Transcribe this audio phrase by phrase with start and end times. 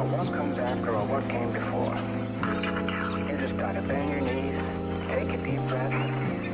[0.00, 1.94] about what comes after or what came before.
[3.30, 4.56] You just gotta bend your knees,
[5.08, 5.92] take a deep breath,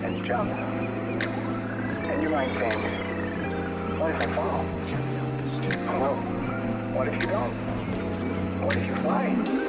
[0.02, 0.50] and jump.
[0.50, 2.74] And you might think,
[4.00, 4.64] what if I fall?
[6.00, 6.16] Well,
[6.94, 7.52] what if you don't?
[8.64, 9.65] What if you fly?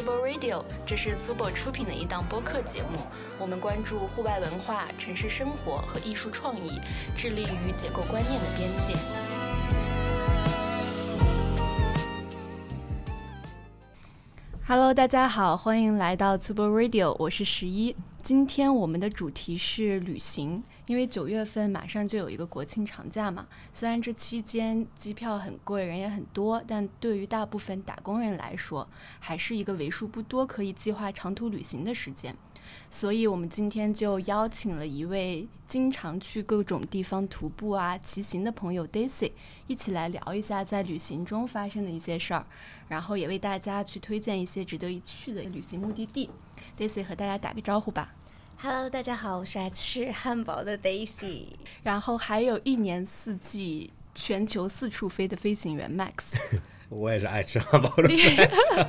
[0.00, 2.98] 欢迎来到粗波 Radio，这是 Super 出品的一档播客节目。
[3.38, 6.80] 我们关注户外文化、城市生活和艺术创意，
[7.16, 8.94] 致力于解构观念的边界。
[14.66, 17.94] Hello，大家好，欢迎来到 Super Radio，我是十一。
[18.22, 23.46] 今天我们的主题是旅行，因为九月份马上就有一个国庆长假嘛。
[23.72, 28.88] 虽然这期间机票很贵，人也很多，但对于大部分打工人来说，
[29.20, 32.34] 还是一个为数不多可以计划长途旅行的时间。
[32.90, 39.30] 所以，我们今天就邀请了一位经常去各种地方徒步啊、骑行的朋友 Daisy，
[39.68, 42.44] 一起来聊一下在旅行中发生的一些事儿，
[42.88, 46.28] 然后也为大家去推荐一些值得一去的旅行目的地。
[46.76, 48.12] Daisy 和大家打个招呼吧。
[48.62, 51.44] Hello，大家好，我是爱吃汉堡的 Daisy。
[51.82, 56.34] 然后还有一年四季全球四处飞的飞行员 Max。
[56.90, 58.86] 我也是爱吃汉堡的 Max。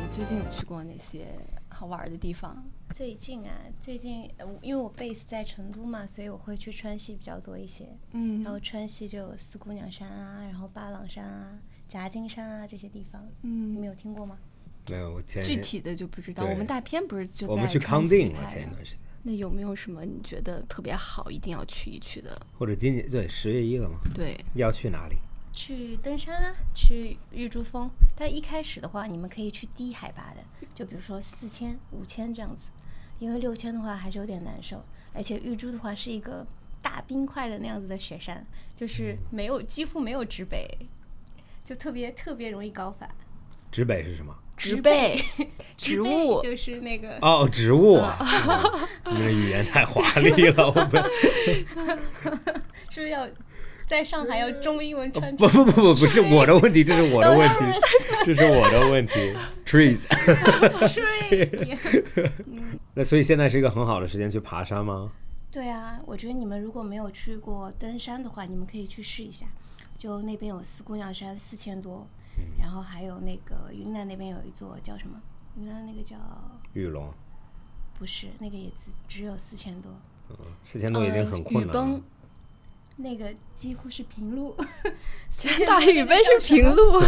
[0.00, 1.26] 你 最近有去过哪些
[1.68, 2.62] 好玩的地方？
[2.90, 7.86] 最近啊，最近呃因为我 base 在成都嘛，所以我会去川西比较多一些。
[8.12, 11.58] 嗯然后川西就有四姑娘山啊，然后巴朗山啊、
[11.90, 14.38] 夹金山啊这些地方，嗯你们嗯，有听过吗？
[14.88, 16.44] 没有，我前具体的就不知道。
[16.44, 22.40] 我们大片不是就在我们去康定了，前一段时间，那有没有什么你觉得特别好，一定要去一去的？
[22.56, 25.16] 或者今年对十月一了吗，对，要去哪里？
[25.52, 27.90] 去登山啊，去玉珠峰。
[28.16, 30.40] 但一开始的话，你们可以去低海拔的，
[30.72, 32.68] 就比如说四千、五千这样子，
[33.18, 34.80] 因为六千的话还是有点难受。
[35.12, 36.46] 而且玉珠的话是一个
[36.80, 38.46] 大冰块的那样子的雪山，
[38.76, 40.66] 就是没有几乎没有植被，
[41.70, 43.08] 就特别特别容易搞反。
[43.70, 44.34] 植被是什么？
[44.56, 45.22] 植被、
[45.76, 48.18] 植物，就是那个哦，植物啊！
[49.06, 50.90] 你们的语言太华丽了，我们
[52.90, 53.24] 是不是要
[53.86, 57.54] 在上海要中英文穿不不不不不是我的问题，这是我的问题，
[58.26, 59.32] 这是我的问题。
[59.64, 61.00] Trees，trees。
[62.94, 65.12] 那所以现在是一个很好的时间去爬山吗？
[65.52, 69.46] 对啊，我觉得你们如果没有去过登山的话，你们可以去试一下。
[70.00, 72.06] 就那边有四姑娘山，四千多，
[72.58, 75.20] 然后还有那个云南那边有一座叫什么？
[75.58, 76.16] 云南那个叫
[76.72, 77.12] 玉龙
[77.98, 79.92] 不是那个也只只有四千多，
[80.30, 82.00] 嗯四千多已经很困难了。，
[82.96, 84.56] 那个几乎是平路。
[85.66, 86.98] 大雨崩是平路，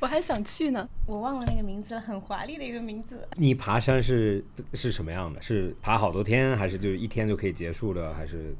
[0.00, 0.86] 我还想去呢。
[1.06, 3.26] 我忘了那个名字了，很华丽的一个名字。
[3.36, 5.40] 你爬山是是什么样的？
[5.40, 8.12] 是爬好多天，还是就是一天就可以结束的？
[8.14, 8.54] 还是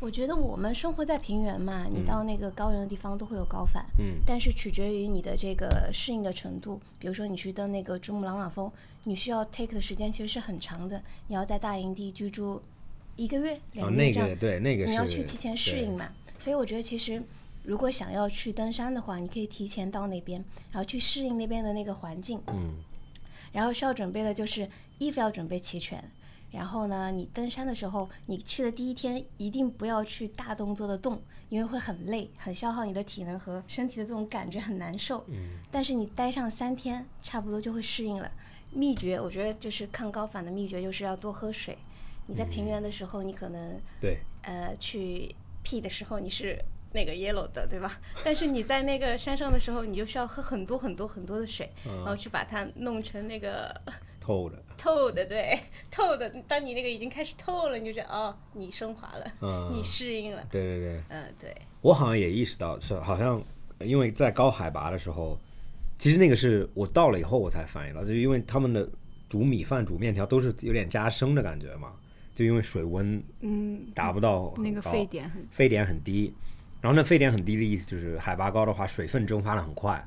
[0.00, 6.78] 我觉得我们生活在平原嘛，你到那个高原的地方都会有高反，嗯但是取决于你的这个适应的程度。
[6.98, 8.70] 比如说你去登那个珠穆朗玛峰，
[9.04, 12.60] 你需要 take 的时间其实是很长的，你要在大营地居住
[13.16, 16.08] 一个月、哦两个月这样，个对那个你要去提前适应嘛。
[16.36, 17.22] 所以我觉得其实
[17.62, 22.40] 如果想要去登山的话，你可以提前到那边，然后去适应那边的那个环境。
[22.48, 22.74] 嗯
[23.52, 24.68] 然后需要准备的就是
[24.98, 26.02] 衣服要准备齐全。
[26.54, 35.24] 然后呢，你登山的时候，你去的第一天一定不要去大动作的动，因为会很累，很消耗你的体能和身体的这种感觉很难受。
[35.28, 38.30] 嗯但是你待上三天，差不多就会适应了。
[38.70, 41.76] 秘诀，我觉得就是抗高反的秘诀，就是要多喝水。
[42.26, 46.58] 你在平原的时候，你可能对呃去 P 的时候你是
[46.92, 48.00] 那个 yellow 的，对吧？
[48.24, 53.78] 但是你在那个山上的时候，你就需要喝很多很多很多的水，然后去把它弄成那个
[54.24, 55.58] 透的，透的，对，
[55.90, 56.30] 透的。
[56.48, 59.68] 当你那个已经开始透了，你就觉得哦，你升华了，嗯。
[59.76, 61.00] 你适应了，对对对。
[61.08, 63.42] 嗯，对，我好像也意识到，是好像
[63.80, 65.38] 因为在高海拔的时候，
[65.98, 68.88] 其实那个是我到了以后我才反应到，就因为他们的
[69.28, 71.92] 煮米饭、煮面条都是有点加生的感觉嘛，
[72.34, 76.32] 就因为水温嗯，达不到很那个沸点很沸点很低，
[76.80, 80.02] 然后那沸点很低的意思就是海拔高的话，水分蒸发的很快，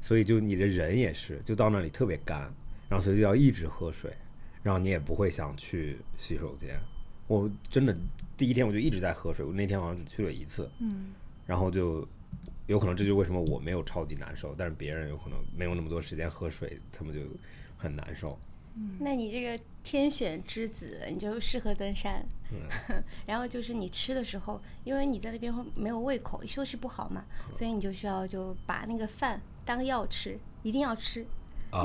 [0.00, 2.52] 所以就你的人也是，就到那里特别干，
[2.92, 4.14] 然后所以就要一直喝水，
[4.62, 6.78] 然后你也不会想去洗手间。
[7.26, 7.96] 我真的
[8.36, 11.06] 第一天我就一直在喝水，我那天好像只去了一次，嗯，
[11.46, 12.06] 然后就
[12.66, 17.20] 有可能这就是为什么我没有超级难受，但是别人有可能没有那么多时间喝水，他们就
[17.78, 18.38] 很难受。
[18.98, 22.22] 那你这个天选之子，你就适合登山。
[22.50, 27.24] 嗯 然后就是你吃的时候，因为你在那边会没有胃口，休息不好嘛，
[27.54, 31.26] 所以你就需要就把那个饭当药吃，一定要吃，哦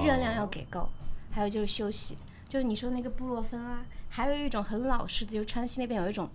[0.04, 0.90] 热量要给够。
[1.32, 2.18] 还有就是休息，
[2.50, 6.28] 就是你说那个布洛芬啊，还有一种很老式的，就川西那边有一种，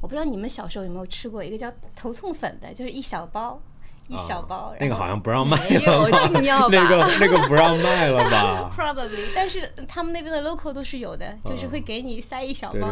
[0.00, 3.60] 我不知道你们小时候有没有吃过一个叫头痛粉的，就是一小包
[4.10, 6.28] 一小包，那个好像不让卖了吧？
[6.28, 8.68] 禁药吧那个那个不让卖了吧？
[8.76, 12.88] probably，但是他们那边的 local 都是有的，就是会给你塞一小包，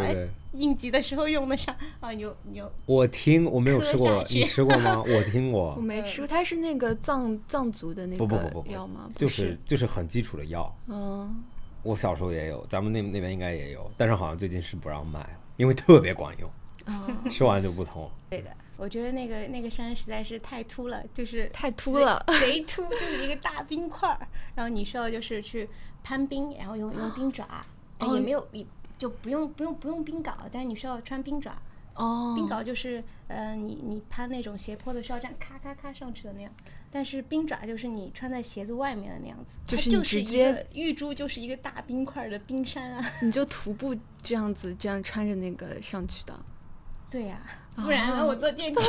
[0.52, 5.02] 应急的时候用得上 啊，牛牛我听我没有吃过，你吃过吗？
[5.06, 9.08] 我听过我，没吃过，它是那个藏藏族的那个不不不药吗？
[9.16, 10.72] 就是就是很基础的药。
[10.86, 11.42] 嗯，
[11.82, 16.48] 我小时候也有，咱们那那边应该也有，但是好像最近是不让卖了，因为特别管用，
[16.86, 18.08] 哦，吃完就不痛。
[18.30, 18.50] 对的。
[18.78, 24.26] 我觉得那个那个山实在是太秃了，就是太秃了，贼秃，就是一个大冰块儿。
[24.54, 25.68] 然后你需要就是去
[26.02, 27.66] 攀冰，然后用用冰爪，
[28.14, 28.64] 也没有也
[28.96, 31.60] 就不用不用不用冰镐，但是你需要穿冰爪。
[31.94, 36.52] 哦，冰镐就是呃你你攀那种斜坡的需要这样咔咔咔上去的那样，
[36.92, 43.04] 但是冰爪就是你穿在鞋子外面的那样子，就是直接个玉珠就是一个大冰块的冰山啊。
[43.20, 46.32] 你就徒步这样子，这样穿着那个上去的。
[47.10, 47.40] 对呀、
[47.82, 48.80] 不然呢我坐电 梯。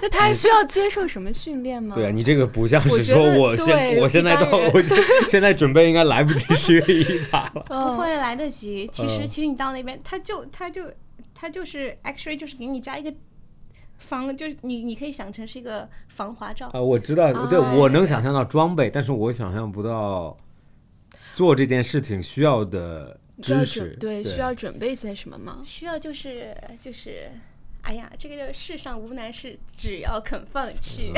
[0.00, 1.94] 那他还需要接受什么训练吗？
[1.94, 4.96] 对啊，你这个不像是说我现我现在到我现
[5.28, 7.62] 现在准备应该来不及学一把了。
[7.66, 8.88] 不哦，会来得及。
[8.92, 10.84] 其实，嗯其实你到那边，他就他就
[11.34, 13.12] 他就是 actually 就是给你加一个
[13.98, 16.68] 防，就是你你可以想成是一个防滑罩。
[16.68, 20.36] 啊，我知道，对哎我能想象到装备，但是我想象不到
[21.34, 23.98] 做这件事情需要的需要知识准。
[24.00, 25.60] 对需要准备些什么吗？
[25.64, 27.30] 需要就是就是，
[27.82, 31.12] 哎呀，这个叫世上无难事，只要肯放弃。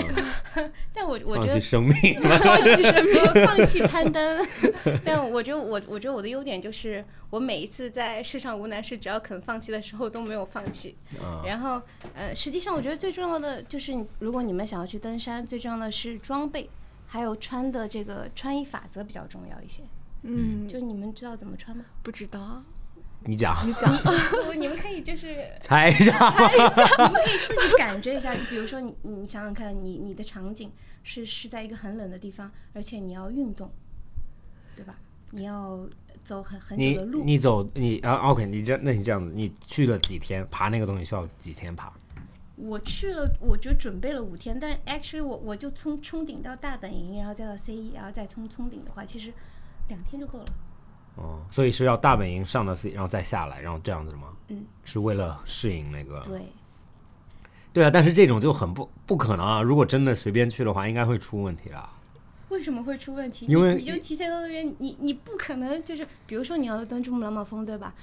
[0.92, 2.20] 但我我觉得弃生命。
[2.40, 4.46] 放弃生命，放弃攀登。
[5.04, 10.96] 但我觉得我我觉得我的优点就是，我每一次在世上无难事，只要肯放弃的时候都没有放弃。
[11.20, 11.80] 啊然后
[12.14, 16.68] 呃，实际上我觉得最重要的就是，如果你们想要去登山，最重要的是装备，
[17.06, 19.82] 还有穿的这个穿衣法则比较重要一些。
[20.22, 21.84] 嗯，就你们知道怎么穿吗？
[22.02, 22.64] 不知道啊，
[23.26, 23.90] 你讲，你讲。
[24.44, 26.30] 不，你们可以就是 猜一下。
[26.30, 30.70] 猜一下 你们可以自己感觉一下，就比如说你你想想看，你你的场景
[31.02, 33.70] 是是在一个很冷的地方，而且你要运动，
[34.76, 34.96] 对吧？
[35.30, 35.86] 你要
[36.22, 37.24] 走很很久的路。
[37.24, 40.46] 你走你啊，OK，你这那你这样子，你去了几天？
[40.50, 41.92] 爬那个东西需要几天爬？
[42.56, 49.32] 我去了，我就准备了五天，但 actually 我我就从冲顶到大本营，然后再到 C 一，然后再从冲顶的话，其实
[49.88, 50.44] 两天就够了。
[51.16, 54.32] 哦，所以是要大本营上到 C，然后再下来，然后这样子吗？
[54.48, 56.20] 嗯，是为了适应那个。
[56.20, 56.42] 对，
[57.72, 59.62] 对啊，但是这种就很不不可能啊！
[59.62, 61.88] 如果真的随便去的话，应该会出问题啦。
[62.48, 63.46] 为什么会出问题？
[63.46, 67.94] 因为你你就提前到那边，你你不可能就是，比如说你要登珠穆朗玛峰，对吧？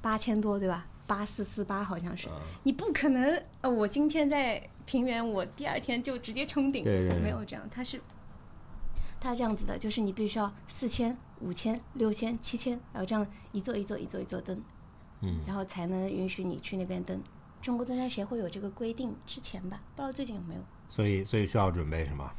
[0.00, 0.86] 八千多，对吧？
[1.06, 2.28] 八四四八好像是，
[2.62, 3.42] 你不可能。
[3.60, 8.00] 呃，我今天在平原，我第二天就直接冲顶，对对对没有这样，它是。
[9.20, 14.62] 它这样子的，就是你必须要四千、五千、六千、七千，然后这样一座一座一座一座登，
[15.22, 17.20] 嗯，然后才能允许你去那边登。
[17.60, 20.60] 中国登山协会有这个规定，之前吧，不知道最近有没有。
[20.88, 22.30] 所以所以需要准备什么？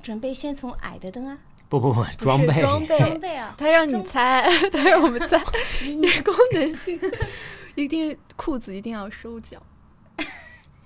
[0.00, 1.38] 准备先从矮的登啊，
[1.68, 5.38] 不不不，装备装备装备啊，他让你猜， 他让我们猜，
[6.24, 6.98] 功能性
[7.74, 9.60] 一定裤子一定要收脚，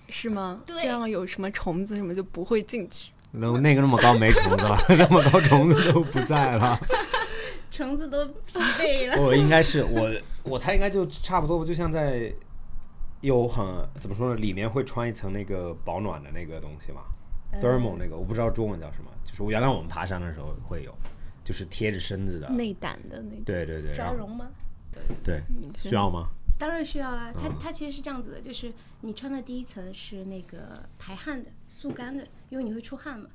[0.09, 0.63] 是吗？
[0.67, 3.13] 对这样有什么虫子什么就不会进去。
[3.37, 6.79] 那那个那么高没虫子了， 那么高虫子都不在了。
[7.71, 9.21] 虫子都疲惫了。
[9.21, 10.09] 我应该是我
[10.45, 12.33] 我猜应该就差不多，就像在
[13.21, 13.67] 有很
[13.99, 17.03] 怎么说呢，里面会穿一层那个保暖的那个东西嘛
[17.61, 20.95] ，thermal 那个我不知道中文叫什么，就是我原来我们爬山的时候会有，
[21.43, 22.49] 就是贴着身子的。
[22.51, 24.47] 内胆的那种，对对对，抓绒吗？
[25.25, 25.43] 对
[25.83, 26.29] 需要吗？
[26.65, 27.31] 当然需要啦。
[27.37, 33.29] 它它其实是这样子的，就是你穿的第一层是那个排汗的、速干的，因为你会出汗嘛。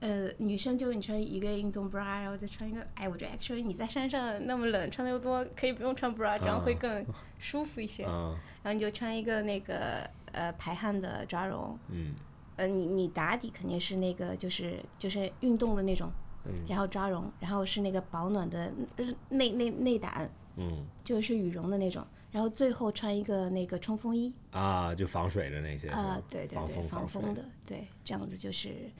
[0.00, 7.04] 呃，女生就你穿一个运动 bra，然后再穿一个，哎，我觉得 actually 你在山上那么冷，穿的又多，可以不用穿 bra，这样会更
[7.38, 8.06] 舒服一些。
[8.06, 12.14] 嗯然后你就穿一个那个呃排汗的抓绒，嗯
[12.56, 16.10] 呃，你你打底肯定是那个就是就是运动的那种，
[16.46, 28.90] 嗯然后抓绒，然后是那个保暖的呃内内内胆，嗯就是羽绒的那种，然后最后穿一个那个冲锋衣，啊，就防水的那些啊、对对对，防风的，对，这样子就是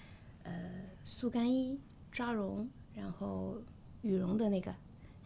[0.44, 0.52] 呃
[1.04, 1.78] 速干衣、
[2.10, 3.58] 抓绒，然后
[4.02, 4.74] 羽绒的那个，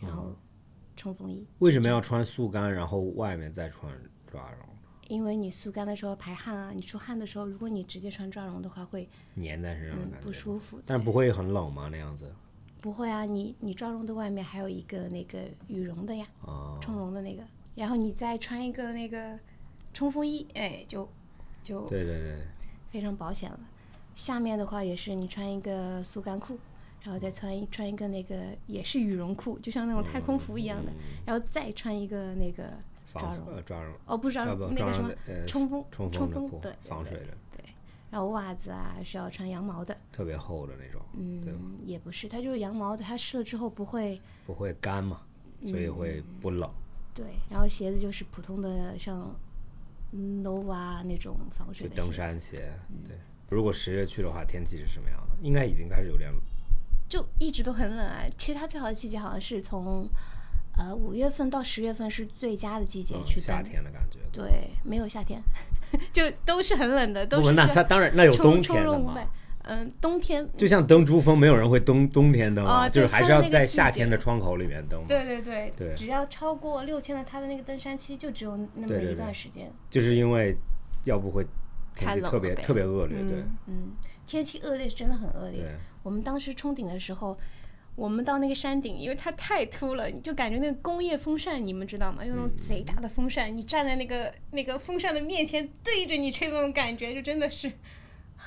[0.00, 0.34] 然后
[0.96, 3.92] 冲锋衣，为什么要穿速干，然后外面再穿
[4.26, 4.68] 抓绒，
[5.08, 10.10] 因为你速干的时候排汗啊，你出汗的时候，如果你直接穿抓绒的话会粘在身上嗯？
[10.20, 11.88] 不舒服，但不会很冷吗？
[11.92, 12.32] 那样子？
[12.80, 15.38] 不会啊，你你抓绒的外面还有一个那个
[15.68, 17.42] 羽绒的呀，哦，冲绒的那个，
[17.74, 19.38] 然后你再穿一个那个
[19.92, 21.08] 冲锋衣，哎，就
[21.62, 22.46] 就对对对，
[22.90, 23.58] 非常保险了。
[24.14, 26.58] 下面的话也是你穿一个速干裤，
[27.02, 30.92] 然后再穿一穿一个那个也是羽绒裤，就像那种太空服一样的，
[31.24, 32.64] 然后再穿一个那个
[33.14, 35.10] 抓绒呃抓绒，哦，不是抓绒那个什么
[35.46, 37.64] 冲锋冲冲锋对，对防水的，对，
[38.10, 41.00] 然后袜子啊需要穿羊毛的，特别厚的那种？
[41.14, 45.22] 嗯，也不是，它就是羊毛的，它湿了之后不会不会干嘛，
[45.62, 46.70] 所以会不冷。
[47.20, 49.34] 对，然后鞋子就是普通的像
[50.14, 52.72] Nova 那种防水的登山鞋，
[53.06, 53.16] 对。
[53.50, 55.36] 如果十月去的话，天气是什么样的？
[55.42, 56.32] 应该已经开始有点
[57.08, 58.22] 就一直都很冷啊。
[58.38, 60.08] 其实它最好的季节好像是从
[60.78, 63.42] 呃五月份到十月份是最佳的季节嗯去登。
[63.42, 64.18] 夏天的感觉。
[64.32, 65.42] 对，没有夏天，
[66.12, 69.14] 就都是很冷的，都是需要它当然那有冬天的嘛
[69.70, 75.06] 嗯，冬天就像登珠峰，没有人会冬冬天登啊就是还是要在夏天的窗口里面登嘛。
[75.06, 79.72] 对对对对只要超过六千的，它的那个登山期就只有那么一段时间。
[79.88, 80.56] 就是因为
[81.04, 81.46] 要不会
[81.94, 83.92] 天气特别特别恶劣，对嗯嗯，
[84.26, 85.64] 天气恶劣是真的很恶劣。
[86.02, 87.38] 我们当时冲顶的时候，
[87.94, 92.24] 我们到那个山顶，因为它太秃了，你就感觉那个工业风扇，你们知道吗？
[92.24, 97.74] 用那种贼大的风扇，你站在那个那个风扇的面前对着你吹那种感觉，就真的是很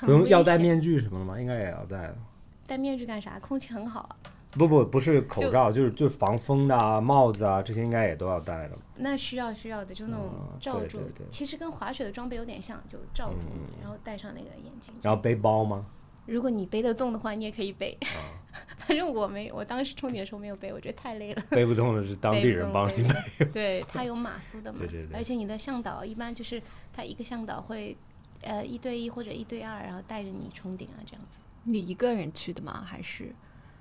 [0.00, 0.28] 不用。
[0.28, 1.38] 要戴面具什么的吗？
[1.40, 2.18] 应该也要戴的。
[2.66, 3.38] 戴面具干啥？
[3.40, 4.16] 空气很好啊。
[4.52, 8.76] 不不不是口罩，就是就防风的啊、帽子啊，这些应该也都要戴的。
[8.96, 14.94] 那需要需要的，就那种嗯罩住，对对对其实跟滑雪的装备有点像，就罩住，嗯然后戴上那个眼镜。
[15.02, 15.84] 然后背包吗？
[16.26, 17.96] 如果你背得动的话，你也可以背。
[18.02, 18.06] 啊
[18.86, 21.42] 反正我没，我当时冲顶的时候没有背，我觉得太累了。
[21.50, 23.14] 背不动的是当地人 帮你背。
[23.38, 23.44] 背。
[23.46, 27.96] 对，他有马夫的嘛， 对对对而且你的向导一般就是他一个向导会，
[28.44, 31.40] 呃，一对一或者一对二，然后带着你冲顶啊这样子。
[31.64, 32.82] 你一个人去的吗？
[32.84, 33.34] 还是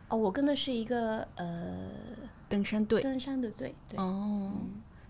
[0.09, 1.89] 哦，我跟的是一个呃
[2.49, 3.01] 登山队？
[3.01, 4.51] 登山的队，对，哦，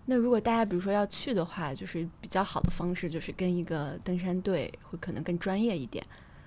[0.06, 6.04] 那如果大家比如说要去的话，就是比较好的方式就是跟一个登山队，会可能更专业一点。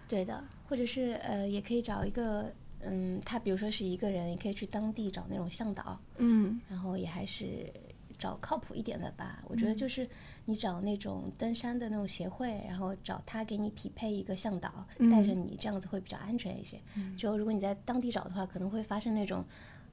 [0.08, 7.72] 对的，或者是呃，也可以找一个，嗯，他比如说是一个人，也可以去当地找那种向导，嗯然后也还是
[8.18, 9.40] 找靠谱一点的吧。
[9.48, 10.08] 我觉得就是
[10.46, 16.80] 你找那种登山的那种协会，然后找他给你匹配一个向导，带着你，这样子会比较安全一些。
[17.18, 19.44] 就如果你在当地找的话，可能会发生那种，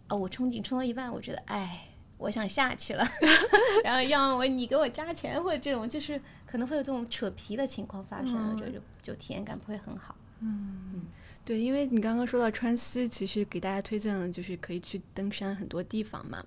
[0.09, 1.89] 哦，我冲顶冲到一半，我觉得哎。
[2.17, 3.05] 我想下去了，
[3.83, 10.15] 然后要我你给我加钱或者这种，就是可能会有这种扯皮的情况发生，我觉得就就体验感不会很好。
[11.45, 16.43] 对，因为你刚刚说到川西，其实给大家推荐了，就是可以去登山很多地方嘛。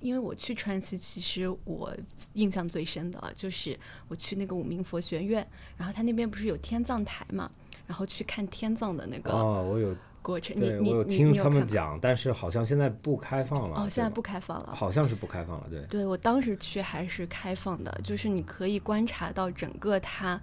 [0.00, 1.96] 因为我去川西，其实我
[2.32, 3.78] 印象最深的啊就是
[4.08, 7.48] 我去那个五明佛学院，然后它那边不是有天葬台嘛，
[7.86, 10.56] 然后去看天葬的那个哦，我有过程。
[10.60, 13.82] 我有听他们讲，但是好像现在不开放了。
[13.82, 14.74] 哦，现在不开放了。
[14.74, 15.80] 好像是不开放了，对。
[15.86, 20.40] 对我当时去还是开放的，就是你可以观察到整个它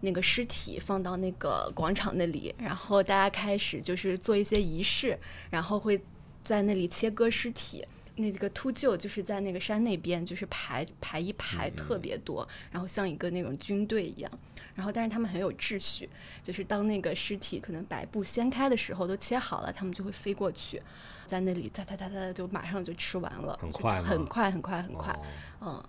[0.00, 5.18] 那个尸体放到那个广场那里，然后大家开始就是做一些仪式，
[5.50, 6.00] 然后会
[6.42, 7.86] 在那里切割尸体。
[8.16, 14.30] 那个秃鹫就是在那个山那边，就是排排一排特别多，然后像一个那种军队一样。
[14.74, 16.08] 然后但是他们很有秩序，
[16.42, 20.82] 就是当那个尸体可能白布掀开的时候都切好了，他们就会飞过去，
[21.24, 25.12] 在那里哒哒哒哒就马上就吃完了，很快很快很快很快。
[25.60, 25.84] 哦嗯，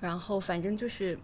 [0.00, 1.16] 然后反正就是，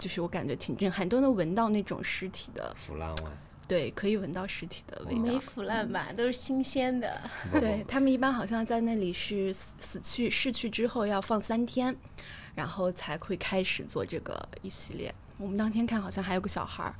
[0.00, 3.24] 就是我感觉挺震撼，都能闻到那种尸体的，腐烂味。
[3.68, 5.20] 对，可以闻到尸体的味道。
[5.20, 7.20] 没腐烂吧，都是新鲜的。
[7.52, 11.94] 对他们一般好像在那里是死死去逝去之后要放三天，
[12.54, 15.14] 然后才会开始做这个一系列。
[15.36, 16.94] 我们当天看好像还有个小孩儿，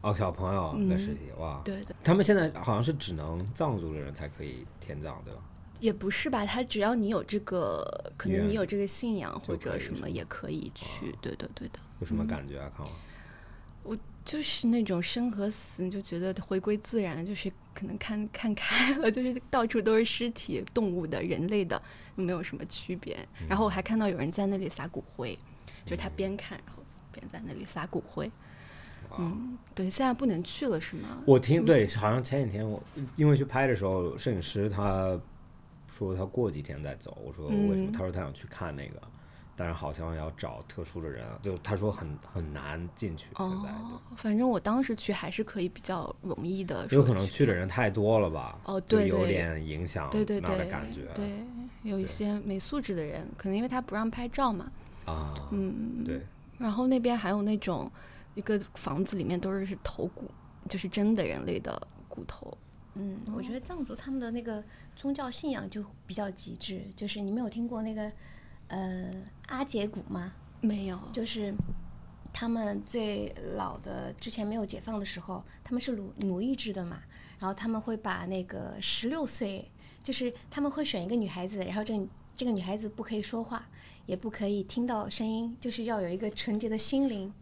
[0.00, 1.60] 哦，小朋友嗯的尸体，哇！
[1.64, 5.40] 对对，他们现在好像是只能藏族的人才可以天葬，对吧？
[5.80, 11.14] 也不是吧，他只要你有这个，可能你有这个信仰或者什么也可以去。
[11.20, 12.70] 对的对的，有什么感觉啊？
[12.76, 21.80] 看完就是那种生和死，你就觉得回归自然，就是可能看 看开了，就是到处都是尸体，动物的、人类的，
[22.16, 23.16] 没有什么区别。
[23.48, 25.32] 然后我还看到有人在那里撒骨灰，
[25.84, 28.28] 就是他边看然后边在那里撒骨灰。
[29.16, 31.22] 嗯，对，现在不能去了是吗？
[31.24, 32.82] 我听对，好像前几天我
[33.14, 35.16] 因为去拍的时候，摄影师他
[35.96, 37.16] 说他过几天再走。
[37.24, 37.90] 我说为什么？
[37.90, 39.00] 嗯他说他想去看那个，
[39.56, 43.30] 但是好像要找特殊的人啊，就他说很很难进去。
[43.36, 48.58] 现在哦，反正我当时去还是可以比较容易的，有可能去的人太多了吧？
[48.66, 51.06] 哦对有点影响对对对那儿的感觉。
[51.14, 51.30] 对，
[51.82, 54.70] 有一些没素质的人，可能因为他不让拍照嘛，
[55.06, 56.20] 啊，嗯，对，
[56.58, 57.90] 然后那边还有那种
[58.34, 60.30] 一个房子里面都是是头骨，
[60.68, 62.56] 就是真的人类的骨头。
[62.98, 64.62] 嗯，我觉得藏族他们的那个
[64.96, 68.10] 宗教信仰就比较极致，就是你没有听过那个
[68.68, 69.10] 呃
[69.46, 70.32] 阿杰古吗？
[70.62, 71.54] 没有，就是
[72.32, 77.02] 他们最老的之前没有解放的时候，他们是奴奴役制的嘛，
[77.38, 79.70] 然后他们会把那个十六岁，
[80.02, 83.68] 就是他们会选一个女孩子，然后这这个女孩子不可以说话，
[84.06, 87.32] 也不可以听到声音，就是要有一个纯洁的心灵，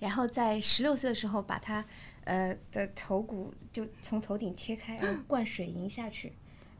[0.00, 1.84] 然后在十六岁的时候把她
[2.24, 6.32] 呃的头骨就从头顶切开，然后灌水 银下去，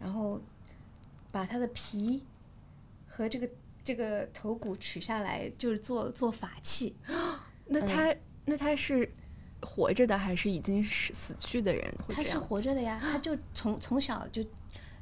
[0.04, 0.38] 然后
[1.32, 2.22] 把他的皮
[3.06, 3.48] 和这个
[3.82, 6.94] 这个头骨取下来，就是做做法器。
[7.66, 9.10] 那他、那他是
[9.62, 14.44] 活着的还是已经是死去的人他是活着的呀，他就从从小就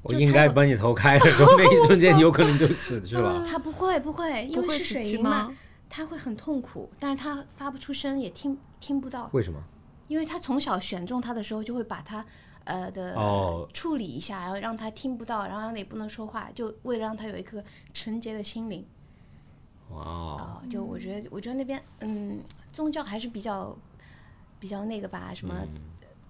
[0.03, 3.45] 我应该把你头开的时候，那一瞬间你有可能就死去了。
[3.45, 5.53] 他 不会不会，因为是水银嘛，
[5.91, 9.61] 他会很痛苦，但是他发不出声，也听听不到，为什么？
[10.09, 12.25] 因为他从小选中他的时候就会把他
[12.65, 13.69] 呃的、哦。
[13.73, 18.85] 处理一下，然后让他听不到，然后让他也不能说话，就为了让他有一颗纯洁的心灵
[19.91, 22.41] 哇哦，啊、就我觉得我觉得那边嗯
[22.73, 23.77] 宗教还是比较
[24.59, 25.81] 比较那个吧，什么嗯。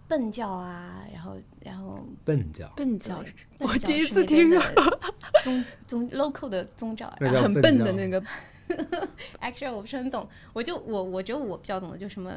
[0.09, 3.25] 笨教啊，然后然后笨教，笨教
[3.61, 4.99] 我第一次听说，
[5.43, 8.23] 宗宗 local 的宗教，然后很笨的那个
[9.41, 12.31] actually 我不是很懂，我就我我觉得我比较懂的就什么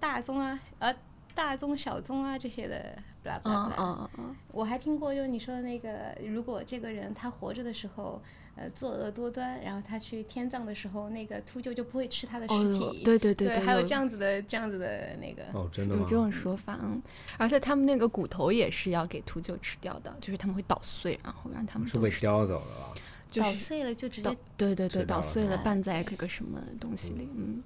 [0.00, 0.92] 大宗啊，呃
[1.34, 3.74] 大宗小宗啊这些的，blah 嗯 blah blah。
[3.76, 8.22] 嗯嗯我还听过，就你说的那个，如果这个人他活着的时候，
[8.54, 13.02] 呃，作恶多端，然后他去天葬的时候，那个秃鹫就不会吃他的尸哦体。
[13.02, 15.42] 对对对对，还有有这样子的这样子的那个。
[15.52, 16.02] 哦，真的吗？
[16.02, 17.00] 有这种说法，嗯，
[17.38, 23.00] 而且他们那个骨头也是要给秃鹫吃掉的，就是他们会捣碎，然后让他们是被叼走了吧？
[23.30, 27.62] 就是捣碎了就直捣接对对对，捣碎了哎拌在这个什么东西里，嗯。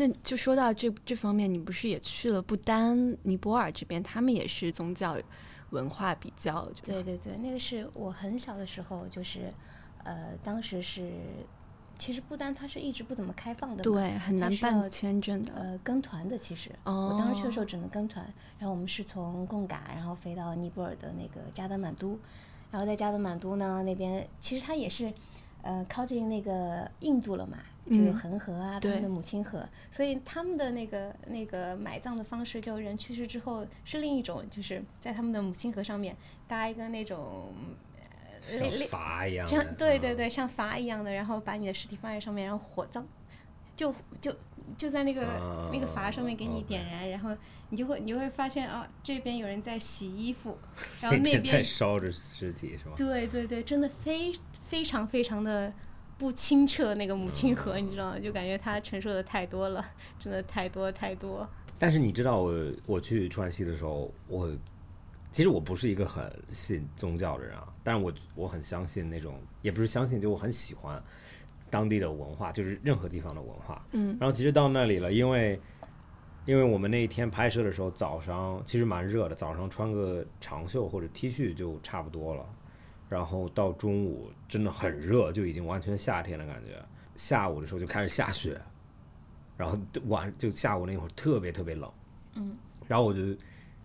[0.00, 5.16] 那就说到这这方面，你不是也去了不丹、尼泊尔这边，他们也是宗教
[5.70, 9.52] 文化比较，就对对对，那个是我很小的时候，就是，
[10.04, 11.10] 呃，当时是，
[11.98, 15.52] 其实不丹它是一直不怎么开放的，对，很难办签证的。
[15.54, 18.24] 呃，跟团的其实，哦我当时去的时候只能跟团，
[18.56, 22.16] 然后我们是从贡嘎，然后飞到尼泊尔的那个加德满都，
[22.70, 25.12] 然后在加德满都呢那边，其实它也是，
[25.62, 37.52] 呃，靠近那个印度了嘛，就有嗯恒河啊，他们的母亲河，所以他们的那个那个埋葬的方式，就人去世之后是另一种，就是在他们的母亲河上面搭一个那种，
[38.50, 43.06] 呃，像筏一样的，像对对嗯，对，像筏一样的，然后把你的尸体放在上面，然后火葬，
[43.74, 44.34] 就就
[44.76, 45.22] 就在那个、
[45.72, 47.36] 那个筏上面给你点啊燃，然后
[47.70, 50.58] 你就会你就会发现啊，这边有人在洗衣服，
[51.00, 52.92] 然后那边在那边烧着尸体是吧？
[52.96, 54.32] 对对对，真的非
[54.66, 55.72] 非常非常的
[56.18, 58.18] 不清澈那个母亲嗯河，你知道吗？
[58.18, 59.84] 就感觉它承受的太多了，
[60.18, 61.48] 真的太多太多。
[61.78, 64.52] 但是你知道我我去川西的时候，我
[65.30, 71.00] 其实我不是一个很信宗教的人啊，但是我我很相信那种，也不是相信，就我很喜欢
[71.70, 73.80] 当地的文化，就是任何地方的文化。
[73.92, 75.60] 嗯，然后其实到那里了，因为
[76.46, 82.44] 因为我们那一天拍摄的时候，早上其实蛮热的，早上穿个长袖或者 T 恤就差不多了，
[83.08, 86.82] 然后到中午真的很热，就已经完全夏天的感觉。
[87.16, 88.60] 下午的时候就开始下雪，
[89.56, 91.90] 然后晚就下午那会儿特别特别冷，
[92.34, 93.20] 嗯，然后我就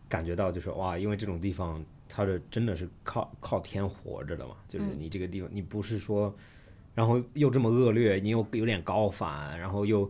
[0.07, 6.35] 感觉到就是哇，因为这种地方它的真的是靠靠天活着的嘛，就是嗯你这个地方你不是说，
[6.93, 10.09] 然后又这么恶劣，你又有点高反，然后又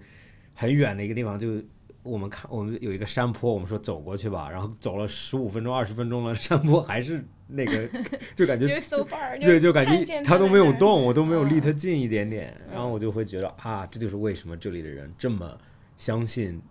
[0.53, 1.61] 很远的一个地方就。
[2.03, 7.89] 我们看，我们有一个山坡，我们说走过去吧，然后走了十五分钟、二十分钟了，山坡还是那个，
[8.35, 8.67] 就感觉
[9.39, 11.61] 对，就感觉它都没有动，我都没有离嗯。
[11.61, 15.57] 它近一点点，然后我就会觉得啊，这就是为什么这里的人这么
[15.97, 16.61] 相信，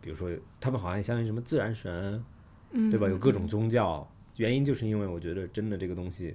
[0.00, 2.24] 比如说他们好像相信什么自然神，
[2.70, 2.90] 嗯。
[2.90, 3.08] 对吧？
[3.08, 6.34] 有各种宗教，原因就是因为我觉得真的这个东西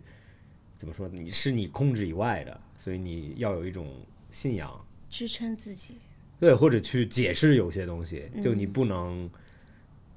[0.78, 3.88] 怎么说，你是你控制以外的，所以你要有一种
[4.30, 5.98] 信仰，支撑自己，
[6.40, 9.30] 对，或者去解释有些东西，就你嗯不能，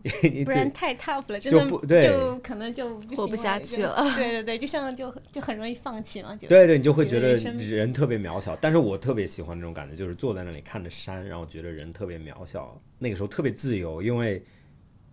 [0.44, 8.56] 不然太 tough 了，真就的不对就可能就不活不下去了 对对对，就像就就很容易放弃嘛，就对对，你就会觉得人特别渺小。
[8.56, 12.80] 但是我特别喜欢那种感觉，就是坐在那里看着山，然后觉得人特别渺小。
[12.98, 14.42] 那个时候特别自由，因为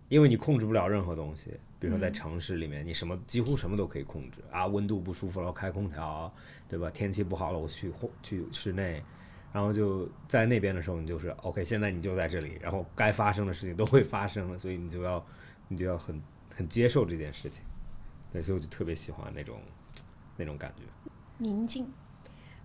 [0.08, 1.50] 因为你控制不了任何东西。
[1.80, 6.32] 比如说在城市里面，你什么几乎什么都可以控制啊，温度不舒服了我开空调，
[6.66, 6.88] 对吧？
[6.88, 9.02] 天气不好了我去户去室内，
[9.54, 15.24] 然后就在那边的时候，你就是 OK，现在你就在这里，然后该发生的事情都会发生了，所以你就要
[15.68, 16.20] 你就要很
[16.56, 17.62] 很接受这件事情。
[18.32, 19.56] 对，所以我就特别喜欢那种
[20.36, 20.82] 那种感觉。
[21.38, 21.88] 宁静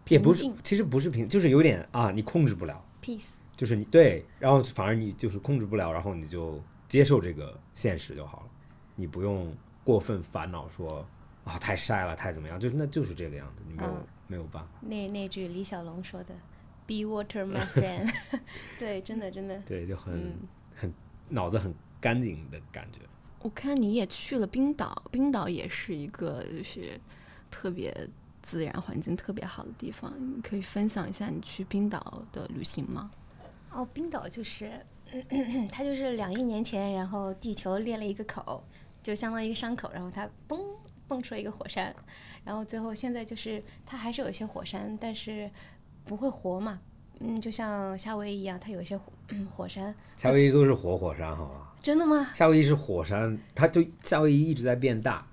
[0.08, 3.28] 也不是，其实不是平，就是有点啊，你控制不了，peace。
[3.56, 8.50] 就是你对，然后反而你就是控制不了，然后你就接受这个现实就好了，
[8.96, 11.06] 你不用过分烦恼说
[11.44, 16.36] 啊太晒了，太怎么样，就是那就是这个样子，你没有、嗯没有办法，那那句李小龙说的
[16.90, 18.12] “Be water, my friend”，
[18.80, 20.34] 对，真的真的，对，就很、嗯
[20.76, 20.92] 很
[21.30, 21.72] 脑子很
[22.02, 23.00] 干净的感觉。
[23.42, 27.00] 我看你也去了冰岛，冰岛也是一个就是
[27.52, 27.96] 特别
[28.42, 33.12] 自然环境特别好的地方，你可以分享一下你去冰岛的旅行吗？
[33.72, 34.72] 哦，冰岛就是，
[35.72, 38.64] 它就是两亿年前，然后地球裂了一个口，
[39.04, 40.60] 就相当于一个伤口，然后它嘣
[41.08, 41.96] 蹦出了一个火山，
[42.44, 45.50] 然后最后现在就是它还是有一些火山，但是
[46.10, 46.80] 不会活嘛，
[47.20, 51.68] 嗯，就像夏威夷一样，它有一些火、嗯、火山，夏威夷都是活火山，好吗？
[51.80, 52.32] 真的吗？
[52.34, 55.24] 夏威夷是火山，它就夏威夷一直在变大，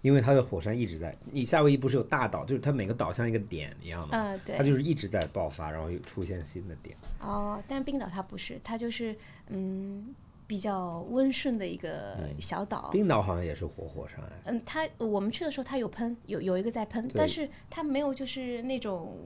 [0.00, 1.14] 因为它的火山一直在。
[1.30, 4.64] 你夏威夷不是有大岛，就是它每个岛像一个点一样的，嗯、对它。
[4.64, 6.96] 就是一直在爆发，然后又出现新的点。
[7.20, 9.14] 哦，但是冰岛它不是，它就是
[9.48, 10.14] 嗯
[10.46, 12.88] 比较温顺的一个小岛。
[12.90, 19.16] 冰岛好像也是活火山，哎，嗯，它我们去的时候它有喷，有有一个在喷，但是它没有就是那种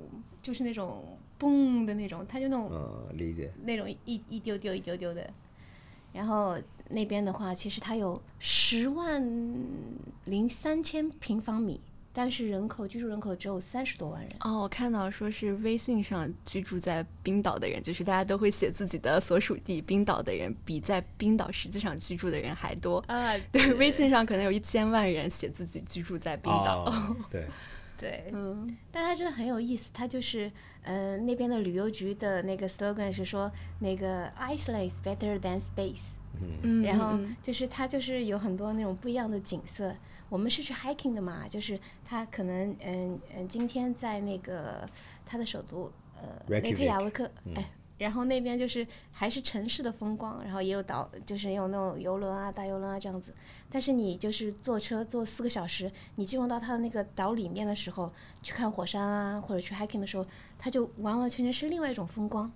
[0.49, 1.05] 就是那种
[1.39, 3.53] 嘣的那种，它就那种、嗯，理解。
[3.65, 5.29] 那种一一丢丢一丢丢的。
[6.11, 6.57] 然后
[6.89, 9.23] 那边的话，其实它有十万
[10.25, 11.79] 零三千平方米，
[12.15, 14.31] 但是人口居住人口只有三十多万人。
[14.41, 23.05] 哦，我看到说是微信上居住在冰岛的人，就是大家都会写自己的所属地，冰岛的人比在冰岛实际上居住的人还多。
[23.07, 26.85] 啊，对，微信上可能有一千万人写自己居住在冰岛。
[26.85, 27.47] 哦、对，
[27.99, 30.51] 对，嗯，但它真的很有意思，它就是，
[30.83, 36.13] 嗯、那边的旅游局的那个 slogan 是说，那个 Iceland is better than space，
[36.63, 39.95] 嗯，然后嗯就是它就是有很多那种不一样的景色。
[40.31, 44.87] 我们是去 hiking 的嘛，就是它可能，嗯嗯，今天在那个
[45.25, 47.65] 它的首都，呃，雷克雅未克，哎，
[47.99, 53.35] 然后那边就是还是城市的风光，然后也有岛，就是也有那种游轮啊、大游轮啊这样子。
[53.71, 58.11] 但是你就是坐车坐四个小时，你进入到它的那个岛里面的时候，
[58.43, 60.25] 去看火山啊，或者去 hiking 的时候，
[60.59, 62.51] 它就完完全全是另外一种风光，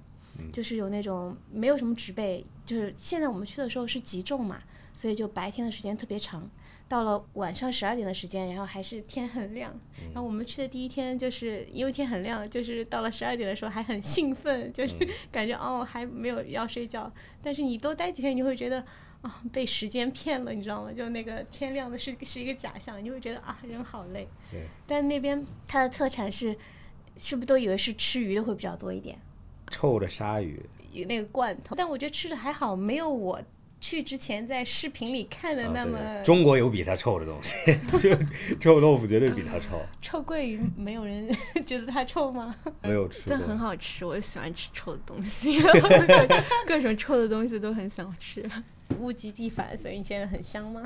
[0.52, 6.48] 就是有那种没有什么植被，就是现在我们去的时候是极昼嘛，所以就白天的时间特别长。
[6.92, 9.72] 到了晚上十二点的时间，然后还是天很亮。
[10.12, 14.94] 然后我们去的第一天，就是因为天很亮，就是到了十二点的时候还很兴奋，就是
[15.32, 17.10] 感觉哦还没有要睡觉。
[17.42, 18.84] 但是你多待几天，你就会觉得
[19.22, 20.92] 啊被时间骗了，你知道吗？
[20.92, 24.28] 就那个天亮的是是一个假象，你就会觉得啊人好累。
[24.50, 24.60] 对。
[24.86, 26.54] 但那边它的特产是，
[27.16, 29.18] 是不是都以为是吃鱼的会比较多一点？
[29.70, 30.60] 臭的鲨鱼，
[30.92, 33.42] 有那个罐头，但我觉得吃的还好，没有我
[33.82, 37.56] 去之前在视频里看的那么、对中国有比它臭的东西，
[37.98, 38.16] 就
[38.60, 41.28] 臭豆腐绝对比它臭，臭鳜鱼，没有人
[41.66, 42.54] 觉得它臭吗？
[42.82, 43.58] 没有吃但很。
[43.58, 45.60] 好吃，我喜欢吃臭的东西，
[46.66, 48.48] 各种臭的东西都很想吃。
[49.00, 50.82] 物极必反，所以你现在很香吗？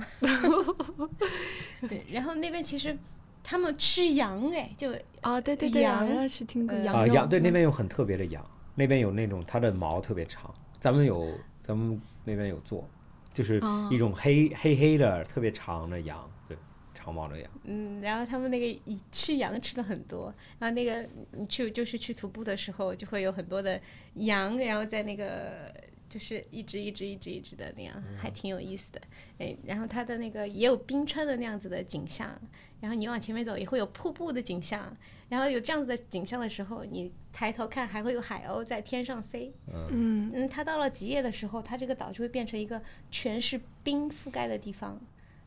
[1.89, 2.97] 对，然后那边其实
[3.45, 4.91] 他们吃羊，哎，就
[5.23, 11.31] 哦，对对对，羊羊肉是听过呃啊，羊对那嗯边有很特别的羊，那边有那种它的毛特别长，咱们有
[11.63, 12.87] 咱们那边有做，
[13.33, 16.57] 就是哦一种黑黑黑的特别长的羊，对，
[16.93, 17.51] 长毛的羊。
[17.65, 23.81] 嗯，然后他们那个以吃羊吃的很多，然后那个你去就是去徒步的时候，就会有很多的
[24.15, 25.73] 羊，然后在那个
[26.09, 29.01] 就是一直一直一直一直的那样，还挺有意思的。
[29.39, 32.41] 哎，然后它的那个也有冰川的那样子的景象，
[32.81, 34.97] 然后你往前面走也会有瀑布的景象，
[35.29, 39.53] 然后有这样子的景象的时候，你抬头看还会有海鸥在天上飞。
[39.73, 45.01] 嗯，嗯，它到了极夜的时候，它这个岛就会变成一个全是冰覆盖的地方，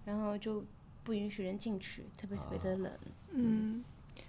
[0.06, 0.64] 然后就
[1.04, 2.92] 不允许人进去，特别特别的冷。
[3.32, 3.84] 嗯，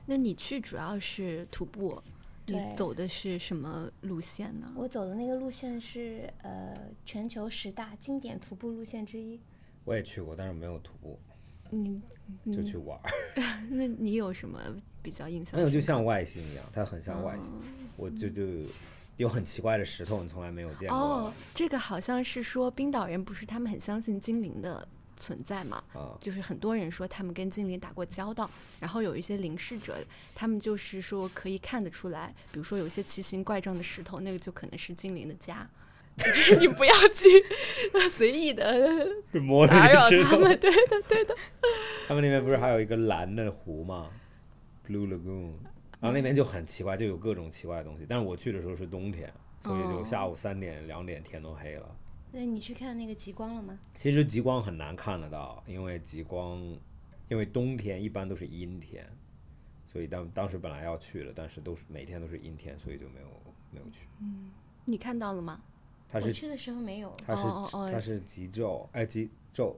[0.06, 2.00] 那你去主要是徒步，
[2.46, 4.72] 你对走的是什么路线呢？
[4.76, 9.40] 我走的那个路线是呃全球十大经典徒步路线之一。
[9.84, 11.18] 我也去过，但是没有徒步，
[11.70, 12.02] 你
[12.52, 13.10] 就去玩儿。
[13.70, 14.60] 那你有什么
[15.02, 15.58] 比较印象？
[15.58, 17.52] 没有，就像外星一样，它很像外星。
[17.54, 17.62] 哦
[17.96, 18.42] 我就就
[19.18, 20.96] 有很奇怪的石头，你从来没有见过。
[20.96, 24.88] 哦，这个好像是说冰岛人不是他们很相信精灵的
[25.20, 25.84] 存在嘛？
[25.92, 29.98] 啊就是很多人说他们跟精灵打过交道，然后有一些灵视者，
[30.34, 35.68] 他们就是说可以看得出来，比如说有一些奇形怪状的石头，那个就可能是精灵的家。
[36.58, 40.00] 你不要去随意的摸 打扰。
[40.24, 41.34] 他们， 对的，对的。
[42.06, 44.10] 他们那边不是还有一个蓝的湖吗
[44.86, 45.52] ？Blue Lagoon，
[45.98, 48.04] 然后那边就很奇怪，就有各种奇怪的东西。
[48.06, 51.96] 但是我去的时候是冬天，所以就下午三点、两点天都黑了。
[52.32, 53.78] 那你去看那个极光了吗？
[53.94, 56.58] 其实极光很难看得到，因为极光，
[57.28, 59.04] 因为冬天一般都是阴天，
[59.84, 63.26] 所以当当时本来要去了，但是都是每天都是阴天，所以就没有
[63.70, 64.06] 没有去。
[64.20, 64.50] 嗯
[64.84, 65.60] 你看到了吗？
[66.12, 67.16] 我去的时候没有。
[67.24, 69.74] 它是哦哦哦它是极昼，哎极昼，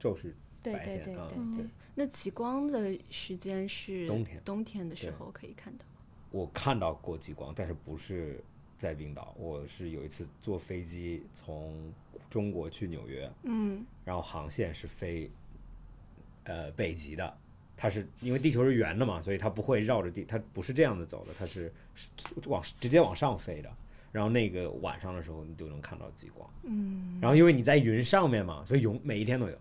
[0.00, 1.70] 昼是对白天啊对对对，对。
[1.94, 5.84] 那极光的时间是冬天冬天的时候可以看到。
[6.30, 8.40] 我看到过极光，但是不是
[8.78, 9.34] 在冰岛。
[9.38, 11.92] 我是有一次坐飞机从
[12.30, 15.30] 中国去纽约，嗯然后航线是飞
[16.44, 17.36] 呃北极的。
[17.80, 22.08] 它是因为地球是圆的嘛，所以它不会绕着地，它不是这样子走的，它是是
[22.46, 23.72] 往直接往上飞的。
[24.10, 26.50] 然后那个晚上的时候，你就能看到极光。
[26.64, 29.56] 嗯，然后因为你在云上面嘛，所以永每一天都有，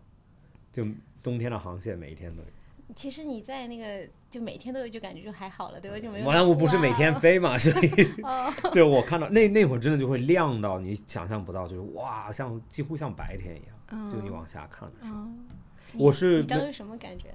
[0.71, 0.83] 就
[1.21, 2.47] 冬天的航线每一天都有。
[2.95, 5.99] 其实你在那个就每天都有，就感觉就还好了，对吧？
[5.99, 6.27] 就没有。
[6.27, 7.13] 完了，我不是每天。
[7.19, 7.87] 飞嘛，所以
[8.23, 15.45] 哦， 对我看到那那会儿真的就会亮到你想象不到，就是哇，像几乎像白天一样，就你往下看的时候，嗯
[15.97, 17.33] 我是你当时什么感觉？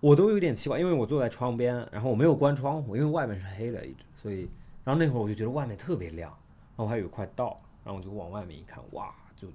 [0.00, 4.48] 我都有点奇怪，因为我坐在窗边，然后我没有关窗户，因为外面是黑的一直，所以
[4.84, 9.48] 然后那会儿我就觉得外面特别亮，然后我还以为快到了，然后我就往外面一看，哇，就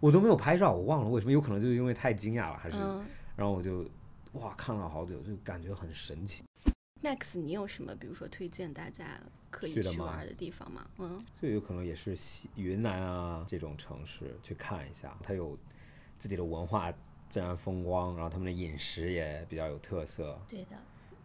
[0.00, 3.04] 我都没有拍照，我忘了为什么，有可能就是因为太惊讶了，还是，嗯
[3.36, 3.84] 然后我就
[4.34, 6.44] 哇看了好久，就感觉很神奇。
[7.02, 9.20] ，Max，你有什么比如说推荐大家
[9.50, 10.86] 可以去玩的地方吗？
[10.98, 11.24] 嗯。
[11.40, 15.56] 就有可能也是西云南啊这种城市去看一下，它有
[16.18, 16.92] 自己的文化、
[17.28, 20.76] 自然风光，然后他们的饮食也比较有特色，对的，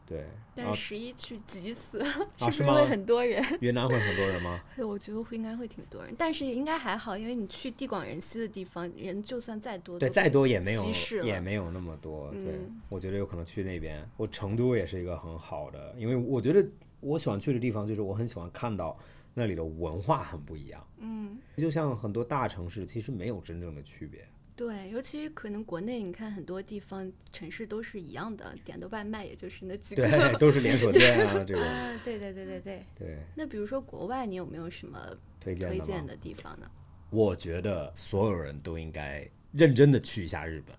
[0.09, 0.25] 对。
[0.55, 2.01] 但十一去急死，
[2.39, 3.41] 啊是不是会很多人？
[3.61, 4.59] 云南会很多人吗？
[4.77, 10.83] 我觉得会应该会挺多人，但是应该还好，因为你去地广人稀的地方，人就算再多，对，再多也没有
[11.23, 12.29] 也没有那么多。
[12.31, 16.67] 对嗯，我觉得有可能去那边，我成都也是一个很好的，因为我觉得
[16.99, 18.97] 我喜欢去的地方就是我很喜欢看到
[19.33, 24.27] 那里的文化很不一样，嗯，就像很多大城市其实没有真正的区别。
[24.59, 30.05] 对，尤其可能国内你看很多地方城市都是一样的，点的外卖也就是那几个。
[30.05, 31.63] 对， 都是连锁店啊这种。
[31.63, 34.99] 啊，对对对对对，对，那比如说国外，你有没有什么
[35.39, 36.69] 推荐推荐的地方呢？
[37.09, 40.75] 我觉得所有人都应该认真的去一下日本，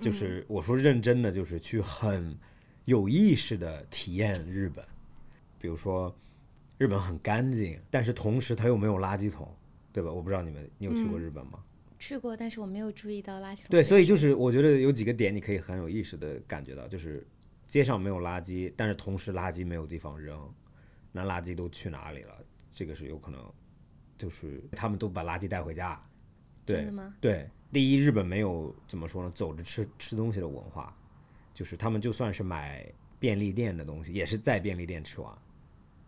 [0.00, 2.34] 就是我说认真的，就是去很
[2.86, 4.82] 有意识的体验日本。
[5.58, 6.10] 比如说，
[6.78, 9.46] 日本很干净，但是同时它又没有垃圾桶，
[9.92, 10.10] 对吧？
[10.10, 11.58] 我不知道你们，你有去过日本吗？
[12.00, 13.66] 去过，但是我没有注意到垃圾桶。
[13.68, 17.24] 对，所以就是我觉得有几个点你可以很有意识的感觉到，就是
[17.66, 20.52] 街上没有垃圾，但是同时垃圾没有地方扔，
[21.12, 22.34] 那垃圾都去哪里了？
[22.72, 23.40] 这个是有可能，
[24.16, 26.02] 就是他们都把垃圾带回家。
[26.66, 27.14] 对真的吗？
[27.20, 30.96] 对，第一，日本没有怎么说呢，走着吃吃东西的文化，
[31.52, 32.86] 就是他们就算是买
[33.18, 35.36] 便利店的东西，也是在便利店吃完，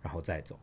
[0.01, 0.59] 然后再走。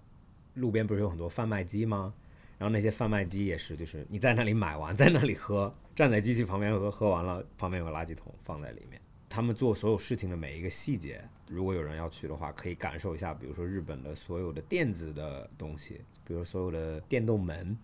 [0.54, 2.14] 路边不是有很多贩卖机吗？
[2.60, 9.02] 然后那些贩卖机也是，就是你在那里买完，在那里喝，站在机器旁边喝，喝完了旁边有个垃圾桶放在里面。
[9.30, 17.78] 他们做所有事情的每一个细节，如果有人要去的话，可以感受一下，比如说日本的所有的电子的东西，比如所有的电动门，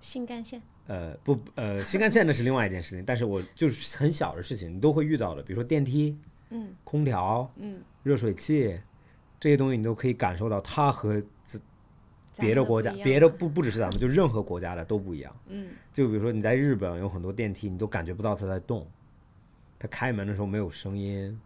[0.00, 6.16] 新干线，呃，不，呃，新干线那是另外一件事情，但是我就是很小的事情，你都会遇到的，比如说电梯、
[6.50, 8.78] 嗯空调、嗯，热水器
[9.40, 11.60] 这些东西，你都可以感受到它和自
[12.38, 15.34] 别的国家别的不不只是咱们，就任何国家的都不一样。
[15.46, 18.86] 嗯，就比如说你在日本有很多电梯，你都感觉不到它在动，
[19.78, 21.40] 它开门的时候没有声音，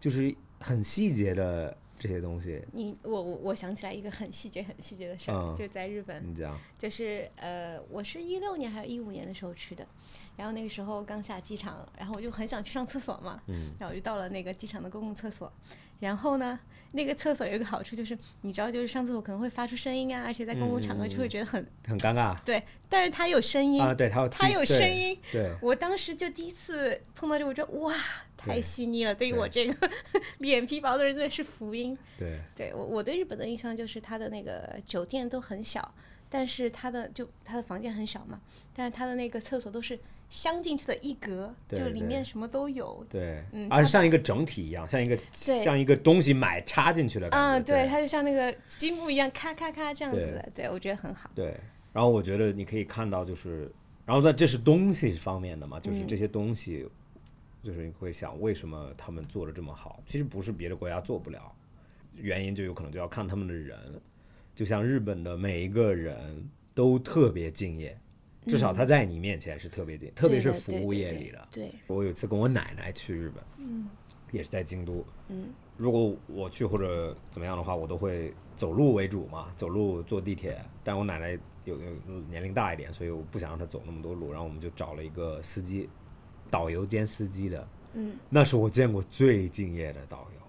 [0.00, 2.60] 就是很细节的这些东西。
[2.72, 9.86] 你我我我想起来一个很细节很细节的事儿，嗯就在日本，你讲，就是呃，我是一六年还是一五年的时候去的，
[10.36, 15.52] 然后那个时候刚下机场，然后我就很想去上厕所嘛，嗯，然后我就到了那个机场的公共厕所，
[16.00, 16.58] 然后呢，
[16.92, 22.38] 那个厕所有一个好处就是，你知道，就是上厕所可能会发出声音啊，而且在公共场合就会觉得很、很尴尬。
[22.44, 27.94] 对，但是它有声音，啊，对，它有它有声音，对，我当时就第一次碰到这个，我觉得哇，
[28.36, 29.90] 太细腻了，对于我这个
[30.38, 31.96] 脸皮薄的人真的是福音。
[32.18, 35.94] 对，对我我对日本的印象就是它的那个酒店都很小，
[36.28, 38.40] 但是它的就它的房间很小嘛，
[38.74, 39.98] 但是它的那个厕所都是
[40.32, 43.04] 镶进去的一格，就里面什么都有。
[43.06, 47.58] 对，嗯而它是像一个整体一样，像一个像一个东西买插进去的感觉。
[47.58, 51.30] 嗯，对，它就像那个积木一样，咔咔咔这样子对的，对我觉得很好。
[51.34, 51.54] 对，
[51.92, 53.70] 然后我觉得你可以看到，就是，
[54.06, 56.88] 然后在这是东西方面的嘛，就是嗯这些东西，
[57.62, 60.02] 就是你会想为什么他们做的这么好？
[60.06, 61.52] 其实不是别的国家做不了，
[62.16, 63.78] 原因就有可能就要看他们的人，
[64.54, 67.98] 就像日本的每一个人都特别敬业，
[68.46, 71.48] 至少他在你面前是特别敬业，特别是服务对对对业里的。
[71.50, 73.88] 对，我有一次跟我奶奶去日本，嗯
[74.30, 75.04] 也是在京都。
[75.28, 80.58] 嗯，如果我去或者怎么样的话，我都会走路为主嘛，走路坐地铁。
[80.82, 81.90] 但我奶奶有有
[82.30, 85.88] 年龄大一点，所以我不想让她走那么多路，然后我们就找了一个司机，
[86.50, 87.68] 导游兼司机的。
[87.92, 90.40] 嗯，那是我见过最敬业的导游。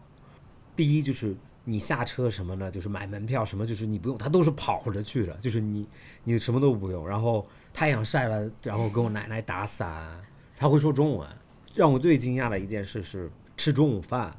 [0.78, 5.86] 第一就是你下车什么呢，就是买门票什么，就是你不用，他都是跑着去的，就是你
[6.24, 7.06] 你什么都不用。
[7.06, 10.22] 然后太阳晒了，然后跟我奶奶打伞，
[10.56, 11.28] 他会说中文。
[11.76, 14.32] 让我最惊讶的一件事是吃中午饭，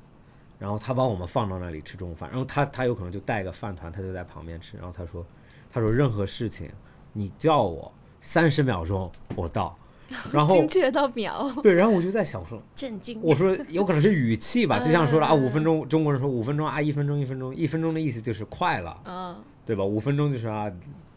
[0.56, 4.76] 然后他把我们放到那里吃中午饭，然后他他有可能就带个饭团，他就在旁边吃。
[4.76, 5.26] 然后他说，
[5.72, 6.70] 他说任何事情
[7.12, 9.76] 你叫我三十秒钟我到，
[10.32, 11.50] 然后精确到秒。
[11.60, 13.20] 对，然后我就在想说，震惊。
[13.20, 19.84] 我说有可能是语气吧， 就像说了啊，嗯五分钟，中国人说五分钟啊，一分钟一分钟，一分钟的意思就是快了，嗯，对吧？
[19.84, 20.70] 五分钟就是啊，